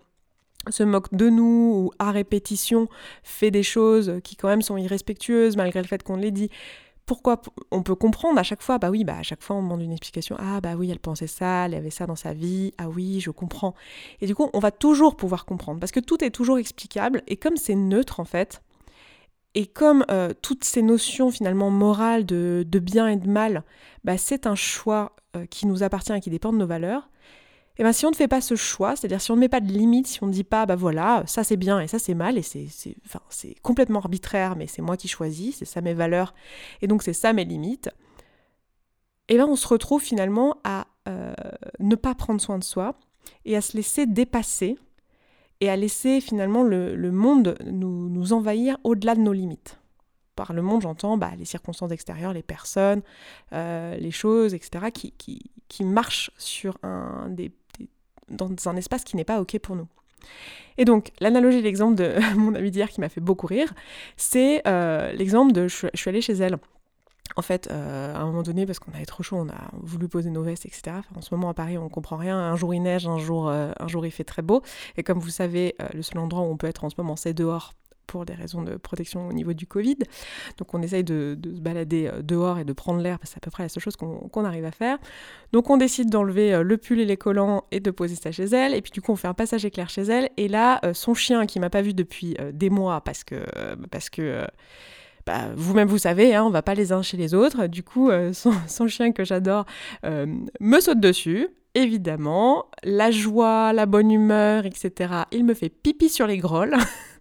se 0.71 0.85
moque 0.85 1.13
de 1.13 1.29
nous 1.29 1.73
ou 1.75 1.91
à 1.99 2.13
répétition 2.13 2.87
fait 3.25 3.51
des 3.51 3.65
choses 3.65 4.21
qui 4.23 4.37
quand 4.37 4.47
même 4.47 4.63
sont 4.63 4.77
irrespectueuses 4.77 5.57
malgré 5.57 5.83
le 5.83 5.89
fait 5.89 6.05
qu'on 6.05 6.17
les 6.17 6.31
dit? 6.31 6.51
Pourquoi 7.05 7.43
on 7.73 7.83
peut 7.83 7.97
comprendre 7.97 8.39
à 8.39 8.45
chaque 8.45 8.63
fois, 8.63 8.79
bah 8.79 8.91
oui, 8.91 9.03
bah 9.03 9.17
à 9.19 9.25
chaque 9.25 9.43
fois 9.43 9.57
on 9.57 9.63
demande 9.65 9.83
une 9.83 9.91
explication. 9.91 10.37
Ah 10.39 10.61
bah 10.61 10.77
oui, 10.77 10.89
elle 10.93 11.01
pensait 11.01 11.27
ça, 11.27 11.67
elle 11.67 11.75
avait 11.75 11.91
ça 11.91 12.07
dans 12.07 12.15
sa 12.15 12.33
vie. 12.33 12.73
Ah 12.79 12.89
oui, 12.89 13.19
je 13.19 13.33
comprends. 13.33 13.75
Et 14.21 14.29
du 14.29 14.37
coup, 14.37 14.49
on 14.53 14.61
va 14.61 14.71
toujours 14.71 15.17
pouvoir 15.17 15.47
comprendre 15.47 15.81
parce 15.81 15.91
que 15.91 15.99
tout 15.99 16.23
est 16.23 16.31
toujours 16.31 16.59
explicable 16.59 17.25
et 17.27 17.37
comme 17.37 17.57
c'est 17.57 17.75
neutre 17.75 18.21
en 18.21 18.25
fait, 18.25 18.63
et 19.55 19.67
comme 19.67 20.05
euh, 20.11 20.33
toutes 20.43 20.65
ces 20.65 20.83
notions 20.83 21.31
finalement 21.31 21.71
morales 21.71 22.27
de, 22.27 22.65
bien 22.81 23.09
et 23.09 23.17
de 23.17 23.29
mal, 23.29 23.65
bah, 24.03 24.19
c'est 24.19 24.47
un 24.47 24.55
choix 24.55 25.15
euh, 25.37 25.47
qui 25.47 25.67
nous 25.67 25.83
appartient 25.83 26.13
et 26.13 26.21
qui 26.21 26.31
dépend 26.31 26.53
de 26.53 26.59
nos 26.59 26.67
valeurs, 26.67 27.09
et 27.77 27.83
ben 27.83 27.93
si 27.93 28.07
on 28.07 28.11
ne 28.11 28.15
fait 28.15 28.29
pas 28.29 28.41
ce 28.41 28.55
choix, 28.55 28.95
c'est-à-dire 28.95 29.21
si 29.21 29.33
on 29.33 29.35
ne 29.35 29.41
met 29.41 29.49
pas 29.49 29.61
de 29.61 29.73
limite, 29.73 30.07
si 30.07 30.23
on 30.23 30.29
ne 30.29 30.33
dit 30.33 30.45
pas, 30.45 30.65
bah 30.65 30.77
voilà, 30.77 31.25
ça 31.27 31.43
c'est 31.43 31.57
bien 31.57 31.81
et 31.81 31.89
ça 31.89 31.99
c'est 31.99 32.15
mal, 32.15 32.39
et 32.39 32.43
c'est 32.43 32.97
complètement 33.63 33.99
arbitraire, 33.99 34.55
mais 34.55 34.69
c'est 34.69 34.83
moi 34.83 34.97
qui 34.97 35.09
choisis, 35.09 35.57
c'est 35.57 35.65
ça 35.65 35.81
mes 35.81 35.95
valeurs, 35.95 36.35
et 36.83 36.87
donc 36.87 37.03
c'est 37.03 37.13
ça 37.13 37.33
mes 37.33 37.45
limites, 37.45 37.91
et 39.29 39.37
ben 39.37 39.47
on 39.49 39.57
se 39.57 39.67
retrouve 39.67 40.03
finalement 40.03 40.59
à 40.63 40.87
euh, 41.09 41.35
ne 41.81 41.97
pas 41.97 42.15
prendre 42.15 42.41
soin 42.41 42.59
de 42.59 42.65
soi 42.65 42.95
et 43.45 43.57
à 43.57 43.61
se 43.61 43.77
laisser 43.77 44.07
dépasser 44.07 44.79
et 45.65 45.71
à 45.71 45.77
laisser 45.77 46.21
finalement 46.21 46.63
le, 46.63 47.11
monde 47.11 47.57
nous, 47.65 48.33
envahir 48.35 48.77
au-delà 48.85 49.15
de 49.15 49.21
nos 49.21 49.33
limites. 49.33 49.79
Par 50.37 50.53
le 50.53 50.61
monde, 50.61 50.83
j'entends 50.83 51.17
bah, 51.17 51.33
les 51.39 51.47
circonstances 51.47 51.91
extérieures, 51.91 52.35
les 52.35 52.43
personnes, 52.43 53.01
euh, 53.53 53.97
les 53.97 54.11
choses, 54.11 54.53
etc., 54.53 54.87
qui, 54.93 55.41
marchent 55.81 56.31
dans 58.29 58.51
un 58.67 58.77
espace 58.77 59.05
qui 59.05 59.17
n'est 59.17 59.25
pas 59.25 59.41
OK 59.41 59.59
pour 59.59 59.75
nous. 59.75 59.89
Et 60.77 60.85
donc, 60.85 61.13
l'analogie, 61.21 61.63
l'exemple 61.63 61.95
de 61.95 62.15
mon 62.37 62.55
amie 62.55 62.71
d'hier 62.71 62.91
qui 62.91 63.01
m'a 63.01 63.09
fait 63.09 63.23
beaucoup 63.23 63.47
rire, 63.47 63.73
c'est 64.19 64.61
euh, 64.67 65.13
l'exemple 65.13 65.53
de 65.53 65.67
je, 65.67 65.87
je 65.95 65.99
suis 65.99 66.11
allée 66.11 66.21
chez 66.21 66.35
elle 66.35 66.59
en 67.37 67.43
fait, 67.43 67.69
euh, 67.71 68.15
à 68.15 68.21
un 68.21 68.27
moment 68.27 68.43
donné, 68.43 68.67
parce 68.67 68.79
qu'on 68.79 68.93
avait 68.93 69.07
trop 69.07 69.23
chaud, 69.23 69.37
on 69.37 69.49
a 69.49 69.71
voulu 69.73 70.09
poser 70.09 70.31
nos 70.31 70.43
vestes, 70.43 70.67
etc. 70.67 70.99
en 71.17 71.21
ce 71.21 71.35
moment, 71.35 71.49
à 71.49 71.55
Paris, 71.55 71.79
on 71.79 71.89
comprend 71.89 72.17
rien. 72.17 72.39
Un 72.39 72.57
jour, 72.57 72.75
il 72.75 72.83
neige, 72.83 73.07
un 73.07 73.19
jour, 73.19 73.49
euh, 73.49 73.73
un 73.79 73.89
jour 73.89 74.07
il 74.07 74.13
fait 74.13 74.25
très 74.25 74.43
beau. 74.43 74.63
Et 74.97 75.03
comme 75.03 75.19
vous 75.19 75.31
savez, 75.31 75.75
euh, 75.81 75.87
le 75.95 76.03
seul 76.03 76.19
endroit 76.19 76.43
où 76.43 76.51
on 76.51 76.57
peut 76.57 76.69
être 76.69 76.85
en 76.85 76.91
ce 76.91 76.95
moment, 76.99 77.17
c'est 77.17 77.35
dehors 77.35 77.73
pour 78.07 78.27
des 78.27 78.35
raisons 78.35 78.63
de 78.63 78.77
protection 78.77 79.27
au 79.29 79.33
niveau 79.33 79.55
du 79.55 79.67
Covid. 79.67 79.97
Donc 80.59 80.75
on 80.75 80.83
essaye 80.83 81.03
de, 81.03 81.37
se 81.43 81.61
balader 81.61 82.11
dehors 82.23 82.59
et 82.59 82.65
de 82.65 82.73
prendre 82.73 83.01
l'air, 83.01 83.19
parce 83.19 83.31
que 83.31 83.35
c'est 83.35 83.39
à 83.39 83.41
peu 83.41 83.51
près 83.51 83.63
la 83.63 83.71
seule 83.71 83.83
chose 83.83 83.97
qu'on 83.97 84.45
arrive 84.45 84.67
à 84.67 84.71
faire. 84.71 84.99
Donc 85.53 85.71
on 85.71 85.79
décide 85.79 86.11
d'enlever 86.11 86.63
le 86.63 86.77
pull 86.77 87.01
et 87.01 87.07
les 87.07 87.17
collants 87.17 87.65
et 87.73 87.81
de 87.81 87.91
poser 87.91 88.15
ça 88.15 88.31
chez 88.31 88.45
elle. 88.45 88.75
Et 88.75 88.83
puis 88.83 88.93
du 88.93 89.01
coup 89.01 89.11
on 89.11 89.17
fait 89.17 89.27
un 89.27 89.35
passage 89.35 89.65
éclair 89.65 89.89
chez 89.89 90.03
elle. 90.03 90.29
Et 90.37 90.49
là, 90.49 90.81
son 90.93 91.15
chien 91.15 91.47
qui 91.47 91.59
m'a 91.59 91.71
pas 91.71 91.81
vu 91.81 91.95
depuis 91.95 92.37
des 92.53 92.69
mois, 92.69 93.01
parce 93.01 93.25
que... 93.25 93.43
parce 93.91 94.11
que 94.11 94.47
bah, 95.27 95.49
vous-même 95.57 95.89
vous 95.89 95.99
savez, 95.99 96.35
hein, 96.35 96.45
on 96.45 96.51
va 96.51 96.63
pas 96.63 96.75
les 96.75 96.93
uns 96.93 97.03
chez 97.03 97.17
les 97.17 97.35
autres. 97.35 97.67
Du 97.67 97.83
coup, 97.83 98.11
euh, 98.11 98.33
son, 98.67 98.89
chien 98.89 99.13
que 99.13 99.25
j'adore 99.25 99.65
euh, 100.05 100.27
me 100.61 100.81
saute 100.81 101.01
dessus. 101.01 101.49
Évidemment, 101.75 102.67
la 102.85 103.11
joie, 103.11 103.73
la 103.73 103.87
bonne 103.87 104.13
humeur, 104.13 104.65
etc. 104.65 105.25
Il 105.33 105.45
me 105.45 105.55
fait 105.55 105.71
pipi 105.71 106.09
sur 106.09 106.27
les 106.27 106.39
grolles. 106.39 106.77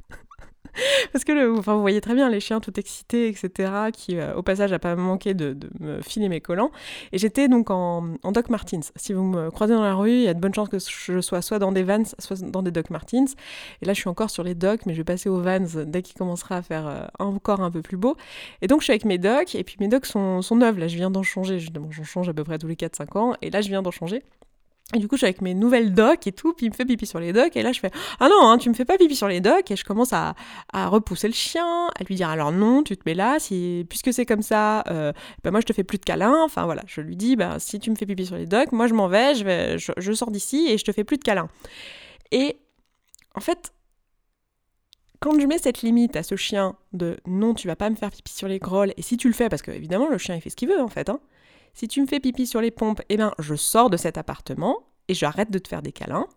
Parce 1.12 1.24
que 1.24 1.58
enfin, 1.58 1.74
vous 1.76 1.82
voyez 1.82 2.02
très 2.02 2.16
bien 2.16 2.30
les 2.30 2.40
chiens 2.40 2.60
tout 2.60 2.78
excités, 2.80 3.28
etc., 3.28 3.72
qui 3.92 4.18
euh, 4.18 4.36
au 4.36 4.44
passage 4.44 4.72
n'a 4.72 4.80
pas 4.80 4.96
manqué 4.96 5.34
de, 5.34 5.58
me 5.80 6.02
filer 6.02 6.30
mes 6.30 6.42
collants. 6.42 6.72
Et 7.12 7.18
j'étais 7.18 7.48
donc 7.48 7.70
en, 7.70 8.16
Doc 8.32 8.50
Martens. 8.50 8.92
Si 8.96 9.14
vous 9.14 9.24
me 9.24 9.52
croisez 9.52 9.74
dans 9.74 9.84
la 9.84 9.96
rue, 9.96 10.12
il 10.12 10.24
y 10.24 10.28
a 10.28 10.34
de 10.34 10.40
bonnes 10.40 10.54
chances 10.54 10.70
que 10.70 10.78
je 10.80 11.22
sois 11.22 11.42
soit 11.42 11.60
dans 11.60 11.72
des 11.72 11.84
Vans, 11.84 12.04
soit 12.20 12.42
dans 12.42 12.64
des 12.64 12.72
Doc 12.72 12.90
Martens. 12.90 13.36
Et 13.82 13.86
là, 13.86 13.94
je 13.94 14.00
suis 14.00 14.10
encore 14.10 14.30
sur 14.30 14.44
les 14.44 14.56
Docs, 14.56 14.86
mais 14.86 14.94
je 14.94 15.00
vais 15.00 15.04
passer 15.04 15.30
aux 15.30 15.40
Vans 15.40 15.84
dès 15.86 16.02
qu'il 16.02 16.16
commencera 16.16 16.58
à 16.58 16.62
faire 16.62 16.88
euh, 16.88 17.06
encore 17.20 17.62
un 17.62 17.72
peu 17.72 17.82
plus 17.82 17.98
beau. 17.98 18.16
Et 18.62 18.68
donc, 18.68 18.82
je 18.82 18.86
suis 18.86 18.92
avec 18.92 19.06
mes 19.06 19.18
Docs, 19.18 19.56
et 19.56 19.64
puis 19.64 19.76
mes 19.80 19.88
Docs 19.88 20.06
sont, 20.06 20.42
sont 20.42 20.56
neufs. 20.56 20.78
Là, 20.78 20.88
je 20.88 20.96
viens 20.96 21.12
d'en 21.12 21.24
changer. 21.24 21.60
J'en 21.60 22.04
change 22.04 22.30
à 22.30 22.34
peu 22.34 22.44
près 22.44 22.58
tous 22.58 22.68
les 22.68 22.76
4-5 22.76 23.18
ans. 23.18 23.36
Et 23.42 23.50
là, 23.50 23.62
je 23.62 23.70
viens 23.70 23.82
d'en 23.82 23.92
changer. 23.92 24.24
Et 24.96 25.00
du 25.00 25.08
coup, 25.08 25.16
je 25.16 25.20
suis 25.20 25.26
avec 25.26 25.42
mes 25.42 25.54
nouvelles 25.54 25.94
docks 25.94 26.28
et 26.28 26.32
tout, 26.32 26.54
puis 26.54 26.68
il 26.68 26.70
me 26.70 26.76
fait 26.76 26.86
pipi 26.86 27.06
sur 27.06 27.20
les 27.20 27.34
docks, 27.34 27.56
et 27.56 27.64
là 27.64 27.72
je 27.72 27.80
fais 27.80 27.90
Ah 28.20 28.28
non, 28.28 28.48
hein, 28.48 28.58
tu 28.58 28.70
me 28.70 28.76
fais 28.76 28.86
pas 28.86 28.98
pipi 28.98 29.16
sur 29.16 29.28
les 29.28 29.40
docks, 29.40 29.72
et 29.72 29.76
je 29.76 29.86
commence 29.86 30.14
à, 30.14 30.36
repousser 30.74 31.28
le 31.28 31.34
chien, 31.34 31.88
à 31.88 32.04
lui 32.04 32.16
dire 32.16 32.30
Alors 32.30 32.52
non, 32.52 32.84
tu 32.84 32.96
te 32.96 33.02
mets 33.06 33.16
là, 33.16 33.40
si, 33.40 33.86
puisque 33.90 34.14
c'est 34.14 34.26
comme 34.26 34.42
ça, 34.42 34.84
euh, 34.90 35.12
ben 35.44 35.52
moi 35.52 35.62
je 35.62 35.66
te 35.66 35.74
fais 35.74 35.84
plus 35.84 35.98
de 35.98 36.04
câlins. 36.04 36.44
Enfin 36.44 36.66
voilà, 36.66 36.84
je 36.86 37.02
lui 37.02 37.16
dis 37.16 37.36
ben, 37.36 37.58
Si 37.60 37.80
tu 37.80 37.90
me 37.90 37.96
fais 37.96 38.06
pipi 38.06 38.26
sur 38.26 38.36
les 38.36 38.46
docks, 38.46 38.72
moi 38.72 38.88
je 38.88 38.94
m'en 38.94 39.08
vais, 39.08 39.36
je, 39.36 39.44
vais 39.46 39.78
je, 39.78 40.12
sors 40.12 40.30
d'ici 40.30 40.68
et 40.70 40.78
je 40.78 40.84
te 40.84 40.92
fais 40.92 41.04
plus 41.04 41.18
de 41.18 41.24
câlins. 41.24 41.50
Et 42.32 42.58
en 43.36 43.42
fait, 43.42 43.74
quand 45.22 45.40
je 45.40 45.48
mets 45.48 45.58
cette 45.58 45.82
limite 45.82 46.16
à 46.18 46.24
ce 46.24 46.36
chien 46.36 46.76
de 46.92 47.18
non, 47.26 47.54
tu 47.54 47.68
vas 47.68 47.78
pas 47.78 47.90
me 47.90 47.96
faire 47.96 48.12
pipi 48.12 48.34
sur 48.34 48.48
les 48.48 48.60
grolles, 48.60 48.94
et 48.98 49.02
si 49.02 49.18
tu 49.18 49.28
le 49.28 49.34
fais, 49.34 49.50
parce 49.50 49.62
que 49.62 49.72
évidemment 49.72 50.10
le 50.10 50.18
chien 50.20 50.36
il 50.36 50.42
fait 50.42 50.50
ce 50.50 50.56
qu'il 50.56 50.68
veut 50.68 50.82
en 50.82 50.90
fait, 50.90 51.10
hein, 51.10 51.20
si 51.74 51.88
tu 51.88 52.02
me 52.02 52.08
fais 52.08 52.20
pipi 52.20 52.46
sur 52.46 52.62
les 52.62 52.72
pompes, 52.72 53.02
eh 53.10 53.18
ben, 53.18 53.34
je 53.40 53.56
sors 53.56 53.90
de 53.90 53.98
cet 53.98 54.18
appartement 54.18 54.84
et 55.08 55.14
j'arrête 55.14 55.52
de 55.52 55.60
te 55.60 55.68
faire 55.68 55.82
des 55.82 55.92
câlins. 55.92 56.28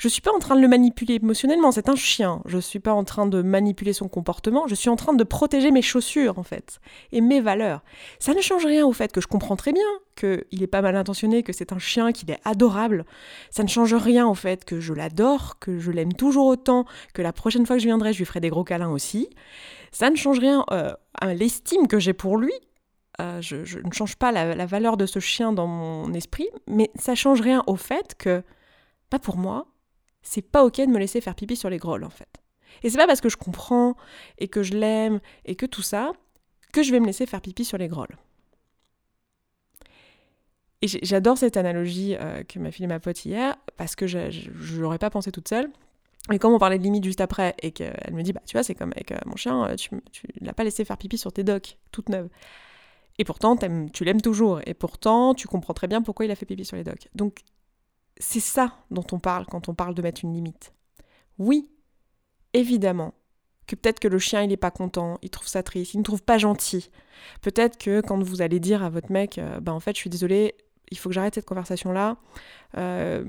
Je 0.00 0.08
suis 0.08 0.22
pas 0.22 0.32
en 0.32 0.38
train 0.38 0.56
de 0.56 0.62
le 0.62 0.68
manipuler 0.68 1.16
émotionnellement, 1.16 1.72
c'est 1.72 1.90
un 1.90 1.94
chien. 1.94 2.40
Je 2.46 2.56
suis 2.56 2.78
pas 2.78 2.94
en 2.94 3.04
train 3.04 3.26
de 3.26 3.42
manipuler 3.42 3.92
son 3.92 4.08
comportement, 4.08 4.66
je 4.66 4.74
suis 4.74 4.88
en 4.88 4.96
train 4.96 5.12
de 5.12 5.24
protéger 5.24 5.70
mes 5.70 5.82
chaussures 5.82 6.38
en 6.38 6.42
fait 6.42 6.80
et 7.12 7.20
mes 7.20 7.42
valeurs. 7.42 7.82
Ça 8.18 8.32
ne 8.32 8.40
change 8.40 8.64
rien 8.64 8.86
au 8.86 8.94
fait 8.94 9.12
que 9.12 9.20
je 9.20 9.26
comprends 9.26 9.56
très 9.56 9.74
bien 9.74 9.84
qu'il 10.16 10.62
est 10.62 10.68
pas 10.68 10.80
mal 10.80 10.96
intentionné, 10.96 11.42
que 11.42 11.52
c'est 11.52 11.72
un 11.74 11.78
chien, 11.78 12.12
qu'il 12.12 12.30
est 12.30 12.40
adorable. 12.46 13.04
Ça 13.50 13.62
ne 13.62 13.68
change 13.68 13.92
rien 13.92 14.26
au 14.26 14.34
fait 14.34 14.64
que 14.64 14.80
je 14.80 14.94
l'adore, 14.94 15.58
que 15.58 15.78
je 15.78 15.90
l'aime 15.90 16.14
toujours 16.14 16.46
autant, 16.46 16.86
que 17.12 17.20
la 17.20 17.34
prochaine 17.34 17.66
fois 17.66 17.76
que 17.76 17.82
je 17.82 17.86
viendrai, 17.88 18.14
je 18.14 18.18
lui 18.18 18.24
ferai 18.24 18.40
des 18.40 18.48
gros 18.48 18.64
câlins 18.64 18.90
aussi. 18.90 19.28
Ça 19.92 20.08
ne 20.08 20.16
change 20.16 20.38
rien 20.38 20.64
euh, 20.70 20.94
à 21.20 21.34
l'estime 21.34 21.88
que 21.88 21.98
j'ai 21.98 22.14
pour 22.14 22.38
lui 22.38 22.54
euh, 23.20 23.40
je, 23.40 23.78
ne 23.78 23.92
change 23.92 24.16
pas 24.16 24.32
la, 24.32 24.66
valeur 24.66 24.96
de 24.96 25.06
ce 25.06 25.18
chien 25.18 25.52
dans 25.52 25.66
mon 25.66 26.12
esprit, 26.14 26.48
mais 26.66 26.90
ça 26.94 27.14
change 27.14 27.40
rien 27.40 27.62
au 27.66 27.76
fait 27.76 28.14
que, 28.16 28.42
pas 29.10 29.18
pour 29.18 29.36
moi, 29.36 29.66
c'est 30.22 30.42
pas 30.42 30.64
ok 30.64 30.78
de 30.78 30.86
me 30.86 30.98
laisser 30.98 31.20
faire 31.20 31.34
pipi 31.34 31.56
sur 31.56 31.70
les 31.70 31.78
grolles 31.78 32.04
en 32.04 32.10
fait. 32.10 32.28
Et 32.82 32.90
c'est 32.90 32.98
pas 32.98 33.06
parce 33.06 33.20
que 33.20 33.28
je 33.28 33.36
comprends 33.36 33.96
et 34.38 34.48
que 34.48 34.62
je 34.62 34.74
l'aime 34.74 35.20
et 35.44 35.56
que 35.56 35.66
tout 35.66 35.82
ça 35.82 36.12
que 36.72 36.82
je 36.82 36.92
vais 36.92 37.00
me 37.00 37.06
laisser 37.06 37.26
faire 37.26 37.40
pipi 37.40 37.64
sur 37.64 37.78
les 37.78 37.88
grolles. 37.88 38.16
Et 40.82 40.88
j'adore 40.88 41.36
cette 41.36 41.56
analogie 41.56 42.16
euh, 42.18 42.42
que 42.44 42.58
m'a 42.58 42.70
filée 42.70 42.86
ma 42.86 43.00
pote 43.00 43.24
hier 43.24 43.56
parce 43.76 43.96
que 43.96 44.06
je 44.06 44.80
n'aurais 44.80 44.98
pas 44.98 45.10
pensé 45.10 45.32
toute 45.32 45.48
seule. 45.48 45.70
Et 46.32 46.38
comme 46.38 46.52
on 46.52 46.58
parlait 46.58 46.78
de 46.78 46.84
limite 46.84 47.04
juste 47.04 47.20
après 47.20 47.54
et 47.60 47.72
qu'elle 47.72 48.12
me 48.12 48.22
dit 48.22 48.32
bah 48.32 48.42
tu 48.46 48.52
vois 48.52 48.62
c'est 48.62 48.74
comme 48.74 48.92
avec 48.92 49.10
euh, 49.10 49.18
mon 49.26 49.36
chien 49.36 49.74
tu, 49.76 49.90
tu 50.12 50.26
l'as 50.40 50.52
pas 50.52 50.64
laissé 50.64 50.84
faire 50.84 50.98
pipi 50.98 51.18
sur 51.18 51.32
tes 51.32 51.44
docks 51.44 51.78
toute 51.92 52.08
neuve 52.08 52.28
et 53.18 53.24
pourtant, 53.24 53.56
tu 53.92 54.04
l'aimes 54.04 54.22
toujours. 54.22 54.60
Et 54.66 54.74
pourtant, 54.74 55.34
tu 55.34 55.46
comprends 55.46 55.74
très 55.74 55.86
bien 55.86 56.02
pourquoi 56.02 56.24
il 56.24 56.30
a 56.30 56.34
fait 56.34 56.46
pipi 56.46 56.64
sur 56.64 56.76
les 56.76 56.84
docks. 56.84 57.08
Donc, 57.14 57.40
c'est 58.18 58.40
ça 58.40 58.76
dont 58.90 59.04
on 59.12 59.18
parle 59.18 59.46
quand 59.46 59.68
on 59.68 59.74
parle 59.74 59.94
de 59.94 60.02
mettre 60.02 60.24
une 60.24 60.32
limite. 60.32 60.72
Oui, 61.38 61.68
évidemment, 62.52 63.14
que 63.66 63.76
peut-être 63.76 64.00
que 64.00 64.08
le 64.08 64.18
chien, 64.18 64.42
il 64.42 64.48
n'est 64.48 64.56
pas 64.56 64.70
content, 64.70 65.18
il 65.22 65.30
trouve 65.30 65.48
ça 65.48 65.62
triste, 65.62 65.94
il 65.94 65.98
ne 65.98 66.02
trouve 66.02 66.22
pas 66.22 66.38
gentil. 66.38 66.90
Peut-être 67.40 67.78
que 67.78 68.00
quand 68.00 68.22
vous 68.22 68.42
allez 68.42 68.60
dire 68.60 68.82
à 68.82 68.90
votre 68.90 69.12
mec, 69.12 69.38
euh, 69.38 69.60
bah 69.60 69.72
en 69.72 69.80
fait, 69.80 69.94
je 69.94 70.00
suis 70.00 70.10
désolée, 70.10 70.54
il 70.90 70.98
faut 70.98 71.08
que 71.08 71.14
j'arrête 71.14 71.34
cette 71.34 71.46
conversation-là. 71.46 72.16
Euh, 72.76 73.24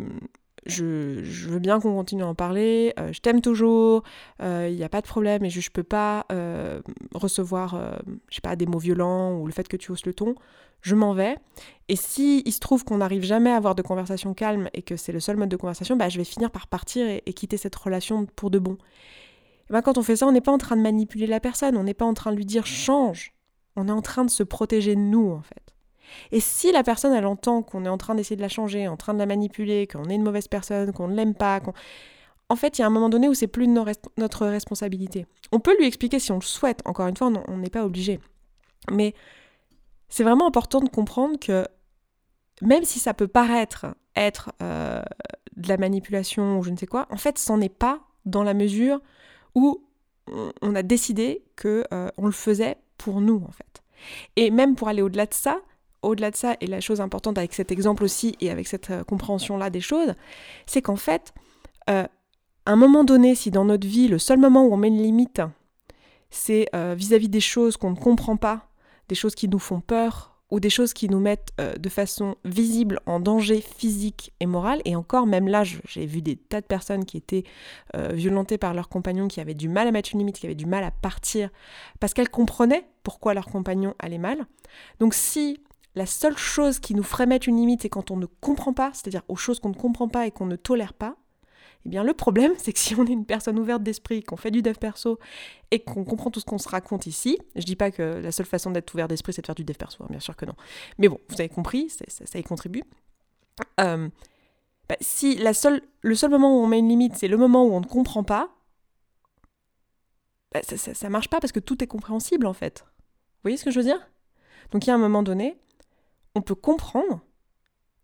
je, 0.65 1.47
veux 1.47 1.59
bien 1.59 1.79
qu'on 1.79 1.95
continue 1.95 2.23
à 2.23 2.27
en 2.27 2.35
parler, 2.35 2.93
euh, 2.99 3.11
je 3.11 3.19
t'aime 3.19 3.41
toujours, 3.41 4.03
il 4.39 4.45
euh, 4.45 4.69
n'y 4.69 4.83
a 4.83 4.89
pas 4.89 5.01
de 5.01 5.07
problème, 5.07 5.43
et 5.43 5.49
je 5.49 5.59
ne 5.59 5.71
peux 5.71 5.83
pas 5.83 6.25
euh, 6.31 6.81
recevoir, 7.13 7.99
je 8.29 8.35
sais 8.35 8.41
pas, 8.41 8.55
des 8.55 8.65
mots 8.65 8.79
violents 8.79 9.37
ou 9.37 9.47
le 9.47 9.53
fait 9.53 9.67
que 9.67 9.77
tu 9.77 9.91
hausses 9.91 10.05
le 10.05 10.13
ton, 10.13 10.35
je 10.81 10.95
m'en 10.95 11.13
vais. 11.13 11.37
Et 11.89 11.95
si 11.95 12.43
il 12.45 12.51
se 12.51 12.59
trouve 12.59 12.83
qu'on 12.83 12.97
n'arrive 12.97 13.23
jamais 13.23 13.51
à 13.51 13.55
avoir 13.55 13.75
de 13.75 13.81
conversation 13.81 14.33
calme 14.33 14.69
et 14.73 14.81
que 14.81 14.95
c'est 14.95 15.11
le 15.11 15.19
seul 15.19 15.37
mode 15.37 15.49
de 15.49 15.57
conversation, 15.57 15.95
bah, 15.95 16.09
je 16.09 16.17
vais 16.17 16.23
finir 16.23 16.51
par 16.51 16.67
partir 16.67 17.07
et, 17.07 17.33
quitter 17.33 17.57
cette 17.57 17.75
relation 17.75 18.25
pour 18.25 18.51
de 18.51 18.59
bon. 18.59 18.77
Et 19.69 19.73
ben, 19.73 19.81
quand 19.81 19.97
on 19.97 20.03
fait 20.03 20.15
ça, 20.15 20.27
on 20.27 20.31
n'est 20.31 20.41
pas 20.41 20.51
en 20.51 20.57
train 20.57 20.75
de 20.75 20.81
manipuler 20.81 21.27
la 21.27 21.39
personne, 21.39 21.77
on 21.77 21.83
n'est 21.83 21.93
pas 21.93 22.05
en 22.05 22.13
train 22.13 22.31
de 22.31 22.37
lui 22.37 22.45
dire 22.45 22.65
change, 22.65 23.33
on 23.75 23.87
est 23.87 23.91
en 23.91 24.01
train 24.01 24.25
de 24.25 24.29
se 24.29 24.43
protéger 24.43 24.95
de 24.95 25.01
nous 25.01 25.31
en 25.31 25.41
fait. 25.41 25.60
Et 26.31 26.39
si 26.39 26.71
la 26.71 26.83
personne, 26.83 27.13
elle 27.13 27.25
entend 27.25 27.61
qu'on 27.61 27.85
est 27.85 27.89
en 27.89 27.97
train 27.97 28.15
d'essayer 28.15 28.35
de 28.35 28.41
la 28.41 28.49
changer, 28.49 28.87
en 28.87 28.97
train 28.97 29.13
de 29.13 29.19
la 29.19 29.25
manipuler, 29.25 29.87
qu'on 29.87 30.05
est 30.05 30.15
une 30.15 30.23
mauvaise 30.23 30.47
personne, 30.47 30.91
qu'on 30.93 31.07
ne 31.07 31.15
l'aime 31.15 31.35
pas, 31.35 31.59
qu'on... 31.59 31.73
En 32.49 32.55
fait, 32.55 32.77
il 32.77 32.81
y 32.81 32.83
a 32.83 32.87
un 32.87 32.91
moment 32.91 33.09
donné 33.09 33.29
où 33.29 33.33
c'est 33.33 33.47
plus 33.47 33.67
notre 33.67 34.45
responsabilité. 34.45 35.25
On 35.53 35.59
peut 35.59 35.77
lui 35.77 35.85
expliquer 35.85 36.19
si 36.19 36.31
on 36.33 36.35
le 36.35 36.41
souhaite, 36.41 36.81
encore 36.85 37.07
une 37.07 37.15
fois, 37.15 37.31
on 37.47 37.57
n'est 37.57 37.69
pas 37.69 37.85
obligé. 37.85 38.19
Mais 38.91 39.13
c'est 40.09 40.23
vraiment 40.23 40.47
important 40.47 40.81
de 40.81 40.89
comprendre 40.89 41.39
que 41.39 41.65
même 42.61 42.83
si 42.83 42.99
ça 42.99 43.13
peut 43.13 43.29
paraître 43.29 43.85
être 44.17 44.51
euh, 44.61 45.01
de 45.55 45.69
la 45.69 45.77
manipulation 45.77 46.59
ou 46.59 46.63
je 46.63 46.71
ne 46.71 46.77
sais 46.77 46.87
quoi, 46.87 47.07
en 47.09 47.17
fait, 47.17 47.37
c'en 47.37 47.61
est 47.61 47.69
pas 47.69 48.01
dans 48.25 48.43
la 48.43 48.53
mesure 48.53 48.99
où 49.55 49.83
on 50.61 50.75
a 50.75 50.83
décidé 50.83 51.43
que 51.55 51.83
euh, 51.93 52.09
on 52.17 52.25
le 52.25 52.31
faisait 52.31 52.77
pour 52.97 53.21
nous, 53.21 53.43
en 53.47 53.51
fait. 53.51 53.81
Et 54.35 54.51
même 54.51 54.75
pour 54.75 54.87
aller 54.87 55.01
au-delà 55.01 55.25
de 55.25 55.33
ça, 55.33 55.59
au-delà 56.01 56.31
de 56.31 56.35
ça, 56.35 56.55
et 56.61 56.67
la 56.67 56.81
chose 56.81 57.01
importante 57.01 57.37
avec 57.37 57.53
cet 57.53 57.71
exemple 57.71 58.03
aussi 58.03 58.35
et 58.41 58.49
avec 58.49 58.67
cette 58.67 58.89
euh, 58.89 59.03
compréhension-là 59.03 59.69
des 59.69 59.81
choses, 59.81 60.13
c'est 60.65 60.81
qu'en 60.81 60.95
fait, 60.95 61.33
euh, 61.89 62.05
à 62.65 62.71
un 62.71 62.75
moment 62.75 63.03
donné, 63.03 63.35
si 63.35 63.51
dans 63.51 63.65
notre 63.65 63.87
vie, 63.87 64.07
le 64.07 64.19
seul 64.19 64.39
moment 64.39 64.65
où 64.65 64.73
on 64.73 64.77
met 64.77 64.87
une 64.87 65.01
limite, 65.01 65.41
c'est 66.29 66.67
euh, 66.75 66.95
vis-à-vis 66.97 67.29
des 67.29 67.41
choses 67.41 67.77
qu'on 67.77 67.91
ne 67.91 67.95
comprend 67.95 68.37
pas, 68.37 68.69
des 69.09 69.15
choses 69.15 69.35
qui 69.35 69.47
nous 69.47 69.59
font 69.59 69.81
peur, 69.81 70.29
ou 70.49 70.59
des 70.59 70.69
choses 70.69 70.91
qui 70.91 71.07
nous 71.07 71.21
mettent 71.21 71.53
de 71.79 71.87
façon 71.87 72.35
visible 72.43 72.99
en 73.05 73.21
danger 73.21 73.61
physique 73.61 74.33
et 74.41 74.45
moral. 74.45 74.81
Et 74.83 74.97
encore, 74.97 75.25
même 75.25 75.47
là, 75.47 75.63
j'ai 75.63 76.05
vu 76.05 76.21
des 76.21 76.35
tas 76.35 76.59
de 76.59 76.65
personnes 76.65 77.05
qui 77.05 77.15
étaient 77.15 77.45
violentées 78.11 78.57
par 78.57 78.73
leurs 78.73 78.89
compagnons, 78.89 79.29
qui 79.29 79.39
avaient 79.39 79.53
du 79.53 79.69
mal 79.69 79.87
à 79.87 79.91
mettre 79.93 80.09
une 80.11 80.19
limite, 80.19 80.37
qui 80.37 80.47
avaient 80.47 80.53
du 80.53 80.65
mal 80.65 80.83
à 80.83 80.91
partir, 80.91 81.49
parce 82.01 82.13
qu'elles 82.13 82.27
comprenaient 82.27 82.85
pourquoi 83.03 83.33
leur 83.33 83.45
compagnon 83.45 83.95
allait 83.97 84.17
mal. 84.17 84.45
Donc 84.99 85.13
si 85.13 85.61
la 85.95 86.05
seule 86.05 86.37
chose 86.37 86.79
qui 86.79 86.95
nous 86.95 87.03
ferait 87.03 87.25
mettre 87.25 87.49
une 87.49 87.57
limite, 87.57 87.81
c'est 87.81 87.89
quand 87.89 88.11
on 88.11 88.17
ne 88.17 88.25
comprend 88.25 88.73
pas, 88.73 88.91
c'est-à-dire 88.93 89.23
aux 89.27 89.35
choses 89.35 89.59
qu'on 89.59 89.69
ne 89.69 89.75
comprend 89.75 90.07
pas 90.07 90.25
et 90.25 90.31
qu'on 90.31 90.45
ne 90.45 90.55
tolère 90.55 90.93
pas. 90.93 91.17
Eh 91.85 91.89
bien, 91.89 92.03
le 92.03 92.13
problème, 92.13 92.53
c'est 92.57 92.73
que 92.73 92.79
si 92.79 92.95
on 92.95 93.05
est 93.05 93.11
une 93.11 93.25
personne 93.25 93.59
ouverte 93.59 93.83
d'esprit, 93.83 94.23
qu'on 94.23 94.37
fait 94.37 94.51
du 94.51 94.61
dev 94.61 94.75
perso 94.75 95.19
et 95.71 95.79
qu'on 95.79 96.05
comprend 96.05 96.31
tout 96.31 96.39
ce 96.39 96.45
qu'on 96.45 96.57
se 96.57 96.69
raconte 96.69 97.07
ici, 97.07 97.37
je 97.55 97.65
dis 97.65 97.75
pas 97.75 97.91
que 97.91 98.01
la 98.01 98.31
seule 98.31 98.45
façon 98.45 98.71
d'être 98.71 98.93
ouvert 98.93 99.07
d'esprit, 99.07 99.33
c'est 99.33 99.41
de 99.41 99.47
faire 99.47 99.55
du 99.55 99.65
dev 99.65 99.75
perso, 99.75 100.03
hein, 100.03 100.07
bien 100.09 100.19
sûr 100.19 100.35
que 100.35 100.45
non. 100.45 100.55
Mais 100.97 101.09
bon, 101.09 101.19
vous 101.29 101.35
avez 101.39 101.49
compris, 101.49 101.89
ça, 101.89 102.39
y 102.39 102.43
contribue. 102.43 102.83
Euh, 103.79 104.09
bah, 104.87 104.95
si 105.01 105.35
la 105.35 105.53
seule, 105.53 105.81
le 106.01 106.15
seul 106.15 106.29
moment 106.29 106.57
où 106.57 106.63
on 106.63 106.67
met 106.67 106.79
une 106.79 106.89
limite, 106.89 107.15
c'est 107.17 107.27
le 107.27 107.37
moment 107.37 107.65
où 107.65 107.73
on 107.73 107.81
ne 107.81 107.85
comprend 107.85 108.23
pas, 108.23 108.49
bah, 110.53 110.61
ça, 110.63 110.77
ça, 110.77 110.93
ça 110.93 111.09
marche 111.09 111.29
pas 111.29 111.39
parce 111.39 111.51
que 111.51 111.59
tout 111.59 111.83
est 111.83 111.87
compréhensible 111.87 112.45
en 112.45 112.53
fait. 112.53 112.85
Vous 112.85 113.43
voyez 113.43 113.57
ce 113.57 113.65
que 113.65 113.71
je 113.71 113.79
veux 113.79 113.85
dire? 113.85 113.99
Donc 114.71 114.85
il 114.85 114.89
y 114.89 114.91
a 114.91 114.95
un 114.95 114.99
moment 114.99 115.23
donné, 115.23 115.60
on 116.35 116.41
peut 116.41 116.55
comprendre, 116.55 117.21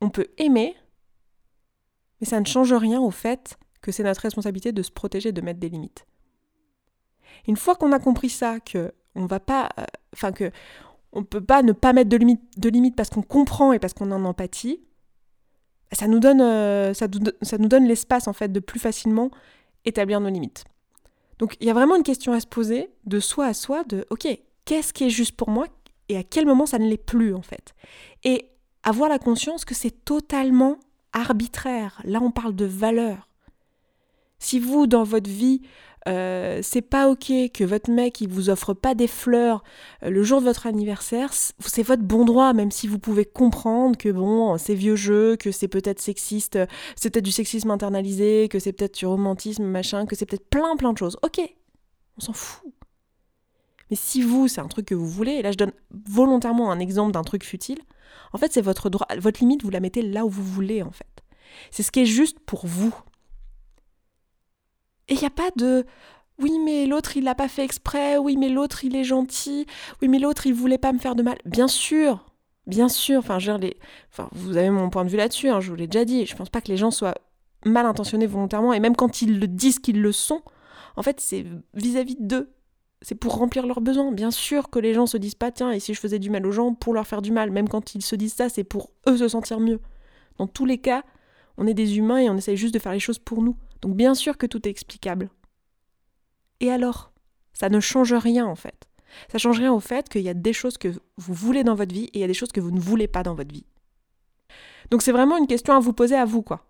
on 0.01 0.09
peut 0.09 0.27
aimer, 0.37 0.75
mais 2.19 2.27
ça 2.27 2.39
ne 2.39 2.45
change 2.45 2.73
rien 2.73 2.99
au 2.99 3.11
fait 3.11 3.57
que 3.81 3.91
c'est 3.91 4.03
notre 4.03 4.21
responsabilité 4.21 4.71
de 4.71 4.81
se 4.81 4.91
protéger, 4.91 5.31
de 5.31 5.41
mettre 5.41 5.59
des 5.59 5.69
limites. 5.69 6.05
Une 7.47 7.57
fois 7.57 7.75
qu'on 7.75 7.91
a 7.91 7.99
compris 7.99 8.29
ça, 8.29 8.59
que 8.59 8.93
on 9.15 9.25
va 9.25 9.39
pas, 9.39 9.69
euh, 9.79 9.85
enfin 10.13 10.31
que 10.31 10.51
on 11.13 11.23
peut 11.23 11.41
pas 11.41 11.63
ne 11.63 11.71
pas 11.71 11.93
mettre 11.93 12.09
de 12.09 12.17
limites 12.17 12.41
limite 12.63 12.95
parce 12.95 13.09
qu'on 13.09 13.21
comprend 13.21 13.73
et 13.73 13.79
parce 13.79 13.93
qu'on 13.93 14.11
en 14.11 14.25
empathie, 14.25 14.81
ça 15.91 16.07
nous 16.07 16.19
donne, 16.19 16.41
euh, 16.41 16.93
ça 16.93 17.07
nous 17.07 17.67
donne 17.67 17.87
l'espace 17.87 18.27
en 18.27 18.33
fait 18.33 18.51
de 18.51 18.59
plus 18.59 18.79
facilement 18.79 19.31
établir 19.85 20.19
nos 20.19 20.29
limites. 20.29 20.65
Donc 21.39 21.55
il 21.59 21.67
y 21.67 21.69
a 21.69 21.73
vraiment 21.73 21.95
une 21.95 22.03
question 22.03 22.33
à 22.33 22.39
se 22.39 22.47
poser 22.47 22.89
de 23.05 23.19
soi 23.19 23.45
à 23.45 23.53
soi 23.53 23.83
de 23.83 24.05
ok 24.09 24.27
qu'est-ce 24.65 24.93
qui 24.93 25.05
est 25.05 25.09
juste 25.09 25.35
pour 25.35 25.49
moi? 25.49 25.67
Et 26.09 26.17
à 26.17 26.23
quel 26.23 26.45
moment 26.45 26.65
ça 26.65 26.79
ne 26.79 26.87
l'est 26.87 26.97
plus 26.97 27.33
en 27.33 27.41
fait. 27.41 27.75
Et 28.23 28.49
avoir 28.83 29.09
la 29.09 29.19
conscience 29.19 29.65
que 29.65 29.75
c'est 29.75 30.05
totalement 30.05 30.77
arbitraire. 31.13 32.01
Là, 32.03 32.19
on 32.21 32.31
parle 32.31 32.55
de 32.55 32.65
valeur. 32.65 33.27
Si 34.39 34.59
vous, 34.59 34.87
dans 34.87 35.03
votre 35.03 35.29
vie, 35.29 35.61
euh, 36.07 36.59
c'est 36.63 36.81
pas 36.81 37.09
ok 37.09 37.31
que 37.53 37.65
votre 37.65 37.91
mec 37.91 38.21
il 38.21 38.29
vous 38.29 38.49
offre 38.49 38.73
pas 38.73 38.95
des 38.95 39.07
fleurs 39.07 39.61
euh, 40.03 40.09
le 40.09 40.23
jour 40.23 40.39
de 40.39 40.45
votre 40.45 40.65
anniversaire, 40.65 41.33
c'est 41.33 41.83
votre 41.83 42.03
bon 42.03 42.23
droit, 42.23 42.53
même 42.53 42.71
si 42.71 42.87
vous 42.87 42.99
pouvez 42.99 43.25
comprendre 43.25 43.97
que 43.97 44.09
bon, 44.09 44.57
c'est 44.57 44.75
vieux 44.75 44.95
jeu, 44.95 45.35
que 45.35 45.51
c'est 45.51 45.67
peut-être 45.67 45.99
sexiste, 45.99 46.57
c'est 46.95 47.09
peut-être 47.09 47.25
du 47.25 47.31
sexisme 47.31 47.71
internalisé, 47.71 48.47
que 48.47 48.59
c'est 48.59 48.71
peut-être 48.71 48.99
du 48.99 49.05
romantisme, 49.05 49.65
machin, 49.65 50.05
que 50.05 50.15
c'est 50.15 50.25
peut-être 50.25 50.49
plein 50.49 50.77
plein 50.77 50.93
de 50.93 50.97
choses. 50.97 51.17
Ok, 51.23 51.41
on 52.17 52.21
s'en 52.21 52.33
fout. 52.33 52.76
Mais 53.89 53.95
si 53.95 54.21
vous, 54.21 54.47
c'est 54.47 54.61
un 54.61 54.67
truc 54.67 54.87
que 54.87 54.95
vous 54.95 55.07
voulez, 55.07 55.33
et 55.33 55.41
là 55.41 55.51
je 55.51 55.57
donne 55.57 55.71
volontairement 56.07 56.71
un 56.71 56.79
exemple 56.79 57.11
d'un 57.11 57.23
truc 57.23 57.43
futile, 57.43 57.79
en 58.33 58.37
fait 58.37 58.51
c'est 58.51 58.61
votre 58.61 58.89
droit, 58.89 59.07
votre 59.17 59.39
limite, 59.39 59.63
vous 59.63 59.69
la 59.69 59.79
mettez 59.79 60.01
là 60.01 60.25
où 60.25 60.29
vous 60.29 60.43
voulez 60.43 60.81
en 60.81 60.91
fait. 60.91 61.05
C'est 61.71 61.83
ce 61.83 61.91
qui 61.91 62.01
est 62.01 62.05
juste 62.05 62.39
pour 62.39 62.65
vous. 62.65 62.93
Et 65.07 65.13
il 65.13 65.19
n'y 65.19 65.25
a 65.25 65.31
pas 65.31 65.51
de 65.55 65.85
oui 66.39 66.51
mais 66.63 66.85
l'autre 66.85 67.17
il 67.17 67.23
l'a 67.23 67.35
pas 67.35 67.47
fait 67.47 67.63
exprès, 67.63 68.17
oui 68.17 68.37
mais 68.37 68.49
l'autre 68.49 68.83
il 68.83 68.95
est 68.95 69.03
gentil, 69.03 69.65
oui 70.01 70.07
mais 70.07 70.19
l'autre 70.19 70.47
il 70.47 70.53
voulait 70.53 70.77
pas 70.77 70.91
me 70.93 70.99
faire 70.99 71.15
de 71.15 71.23
mal. 71.23 71.37
Bien 71.45 71.67
sûr, 71.67 72.27
Bien 72.67 72.89
sûr, 72.89 73.19
enfin, 73.19 73.39
je 73.39 73.49
vous 74.33 74.57
avez 74.57 74.69
mon 74.69 74.89
point 74.89 75.05
de 75.05 75.09
vue 75.09 75.15
là-dessus, 75.15 75.47
hein, 75.47 75.61
je 75.61 75.69
vous 75.69 75.75
l'ai 75.75 75.87
déjà 75.87 76.03
dit, 76.03 76.25
je 76.25 76.35
pense 76.35 76.49
pas 76.49 76.59
que 76.59 76.67
les 76.67 76.75
gens 76.75 76.91
soient 76.91 77.15
mal 77.65 77.85
intentionnés 77.85 78.27
volontairement, 78.27 78.73
et 78.73 78.81
même 78.81 78.95
quand 78.95 79.21
ils 79.21 79.39
le 79.39 79.47
disent 79.47 79.79
qu'ils 79.79 80.01
le 80.01 80.11
sont, 80.11 80.41
en 80.97 81.01
fait, 81.01 81.21
c'est 81.21 81.45
vis-à-vis 81.73 82.17
d'eux. 82.19 82.51
C'est 83.01 83.15
pour 83.15 83.35
remplir 83.35 83.67
leurs 83.67 83.81
besoins. 83.81 84.11
Bien 84.11 84.31
sûr 84.31 84.69
que 84.69 84.79
les 84.79 84.93
gens 84.93 85.05
se 85.05 85.17
disent 85.17 85.35
pas, 85.35 85.51
tiens, 85.51 85.71
et 85.71 85.79
si 85.79 85.93
je 85.93 85.99
faisais 85.99 86.19
du 86.19 86.29
mal 86.29 86.45
aux 86.45 86.51
gens 86.51 86.73
pour 86.73 86.93
leur 86.93 87.05
faire 87.05 87.21
du 87.21 87.31
mal, 87.31 87.51
même 87.51 87.69
quand 87.69 87.95
ils 87.95 88.01
se 88.01 88.15
disent 88.15 88.33
ça, 88.33 88.49
c'est 88.49 88.63
pour 88.63 88.91
eux 89.07 89.17
se 89.17 89.27
sentir 89.27 89.59
mieux. 89.59 89.79
Dans 90.37 90.47
tous 90.47 90.65
les 90.65 90.79
cas, 90.79 91.03
on 91.57 91.67
est 91.67 91.73
des 91.73 91.97
humains 91.97 92.19
et 92.19 92.29
on 92.29 92.37
essaye 92.37 92.57
juste 92.57 92.73
de 92.73 92.79
faire 92.79 92.93
les 92.93 92.99
choses 92.99 93.19
pour 93.19 93.41
nous. 93.41 93.55
Donc 93.81 93.95
bien 93.95 94.15
sûr 94.15 94.37
que 94.37 94.45
tout 94.45 94.67
est 94.67 94.71
explicable. 94.71 95.29
Et 96.59 96.71
alors? 96.71 97.11
Ça 97.53 97.69
ne 97.69 97.79
change 97.79 98.13
rien 98.13 98.45
en 98.45 98.55
fait. 98.55 98.87
Ça 99.31 99.39
change 99.39 99.57
rien 99.57 99.73
au 99.73 99.79
fait 99.79 100.09
qu'il 100.09 100.21
y 100.21 100.29
a 100.29 100.35
des 100.35 100.53
choses 100.53 100.77
que 100.77 100.89
vous 101.17 101.33
voulez 101.33 101.63
dans 101.63 101.73
votre 101.73 101.93
vie 101.93 102.05
et 102.05 102.19
il 102.19 102.21
y 102.21 102.23
a 102.23 102.27
des 102.27 102.35
choses 102.35 102.51
que 102.51 102.61
vous 102.61 102.69
ne 102.69 102.79
voulez 102.79 103.07
pas 103.07 103.23
dans 103.23 103.33
votre 103.33 103.51
vie. 103.51 103.65
Donc 104.91 105.01
c'est 105.01 105.11
vraiment 105.11 105.37
une 105.37 105.47
question 105.47 105.73
à 105.73 105.79
vous 105.79 105.93
poser 105.93 106.15
à 106.15 106.25
vous 106.25 106.43
quoi. 106.43 106.67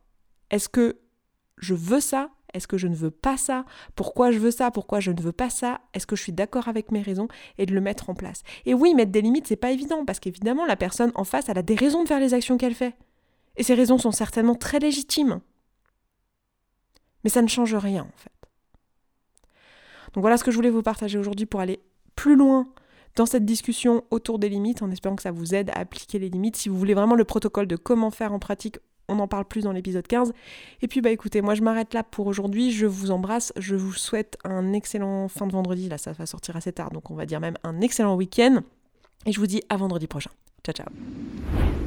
Est-ce 0.49 0.69
que 0.69 0.97
je 1.57 1.73
veux 1.73 1.99
ça 1.99 2.29
Est-ce 2.53 2.67
que 2.67 2.77
je 2.77 2.87
ne 2.87 2.95
veux 2.95 3.11
pas 3.11 3.37
ça? 3.37 3.65
Pourquoi 3.95 4.31
je 4.31 4.39
veux 4.39 4.51
ça? 4.51 4.71
Pourquoi 4.71 4.99
je 4.99 5.11
ne 5.11 5.21
veux 5.21 5.31
pas 5.31 5.49
ça? 5.49 5.81
Est-ce 5.93 6.07
que 6.07 6.15
je 6.15 6.23
suis 6.23 6.31
d'accord 6.31 6.67
avec 6.67 6.91
mes 6.91 7.01
raisons? 7.01 7.27
Et 7.57 7.65
de 7.65 7.73
le 7.73 7.81
mettre 7.81 8.09
en 8.09 8.13
place 8.13 8.43
Et 8.65 8.73
oui, 8.73 8.93
mettre 8.93 9.11
des 9.11 9.21
limites, 9.21 9.47
c'est 9.47 9.55
pas 9.55 9.71
évident 9.71 10.05
parce 10.05 10.19
qu'évidemment 10.19 10.65
la 10.65 10.75
personne 10.75 11.11
en 11.15 11.23
face, 11.23 11.49
elle 11.49 11.57
a 11.57 11.63
des 11.63 11.75
raisons 11.75 12.03
de 12.03 12.07
faire 12.07 12.19
les 12.19 12.33
actions 12.33 12.57
qu'elle 12.57 12.75
fait. 12.75 12.95
Et 13.57 13.63
ces 13.63 13.73
raisons 13.73 13.97
sont 13.97 14.11
certainement 14.11 14.55
très 14.55 14.79
légitimes. 14.79 15.41
Mais 17.23 17.29
ça 17.29 17.41
ne 17.41 17.47
change 17.47 17.75
rien 17.75 18.03
en 18.03 18.17
fait. 18.17 18.31
Donc 20.13 20.21
voilà 20.21 20.37
ce 20.37 20.43
que 20.43 20.51
je 20.51 20.55
voulais 20.55 20.69
vous 20.69 20.83
partager 20.83 21.17
aujourd'hui 21.17 21.45
pour 21.45 21.59
aller 21.59 21.79
plus 22.15 22.35
loin 22.35 22.67
dans 23.15 23.25
cette 23.25 23.45
discussion 23.45 24.03
autour 24.11 24.39
des 24.39 24.47
limites, 24.47 24.81
en 24.81 24.91
espérant 24.91 25.15
que 25.15 25.23
ça 25.23 25.31
vous 25.31 25.55
aide 25.55 25.71
à 25.71 25.79
appliquer 25.79 26.19
les 26.19 26.29
limites. 26.29 26.55
Si 26.55 26.69
vous 26.69 26.77
voulez 26.77 26.93
vraiment 26.93 27.15
le 27.15 27.25
protocole 27.25 27.67
de 27.67 27.75
comment 27.75 28.11
faire 28.11 28.31
en 28.31 28.39
pratique, 28.39 28.77
on 29.09 29.19
en 29.19 29.27
parle 29.27 29.45
plus 29.45 29.63
dans 29.63 29.71
l'épisode 29.71 30.07
15. 30.07 30.33
Et 30.81 30.87
puis 30.87 31.01
bah 31.01 31.09
écoutez, 31.09 31.41
moi 31.41 31.55
je 31.55 31.61
m'arrête 31.61 31.93
là 31.93 32.03
pour 32.03 32.27
aujourd'hui. 32.27 32.71
Je 32.71 32.85
vous 32.85 33.11
embrasse. 33.11 33.53
Je 33.57 33.75
vous 33.75 33.93
souhaite 33.93 34.37
un 34.43 34.73
excellent 34.73 35.27
fin 35.27 35.47
de 35.47 35.53
vendredi. 35.53 35.89
Là, 35.89 35.97
ça 35.97 36.11
va 36.11 36.25
sortir 36.25 36.55
assez 36.55 36.71
tard, 36.71 36.91
donc 36.91 37.09
on 37.11 37.15
va 37.15 37.25
dire 37.25 37.39
même 37.39 37.55
un 37.63 37.81
excellent 37.81 38.15
week-end. 38.15 38.61
Et 39.25 39.31
je 39.31 39.39
vous 39.39 39.47
dis 39.47 39.61
à 39.69 39.77
vendredi 39.77 40.07
prochain. 40.07 40.31
Ciao 40.63 40.73
ciao. 40.73 41.86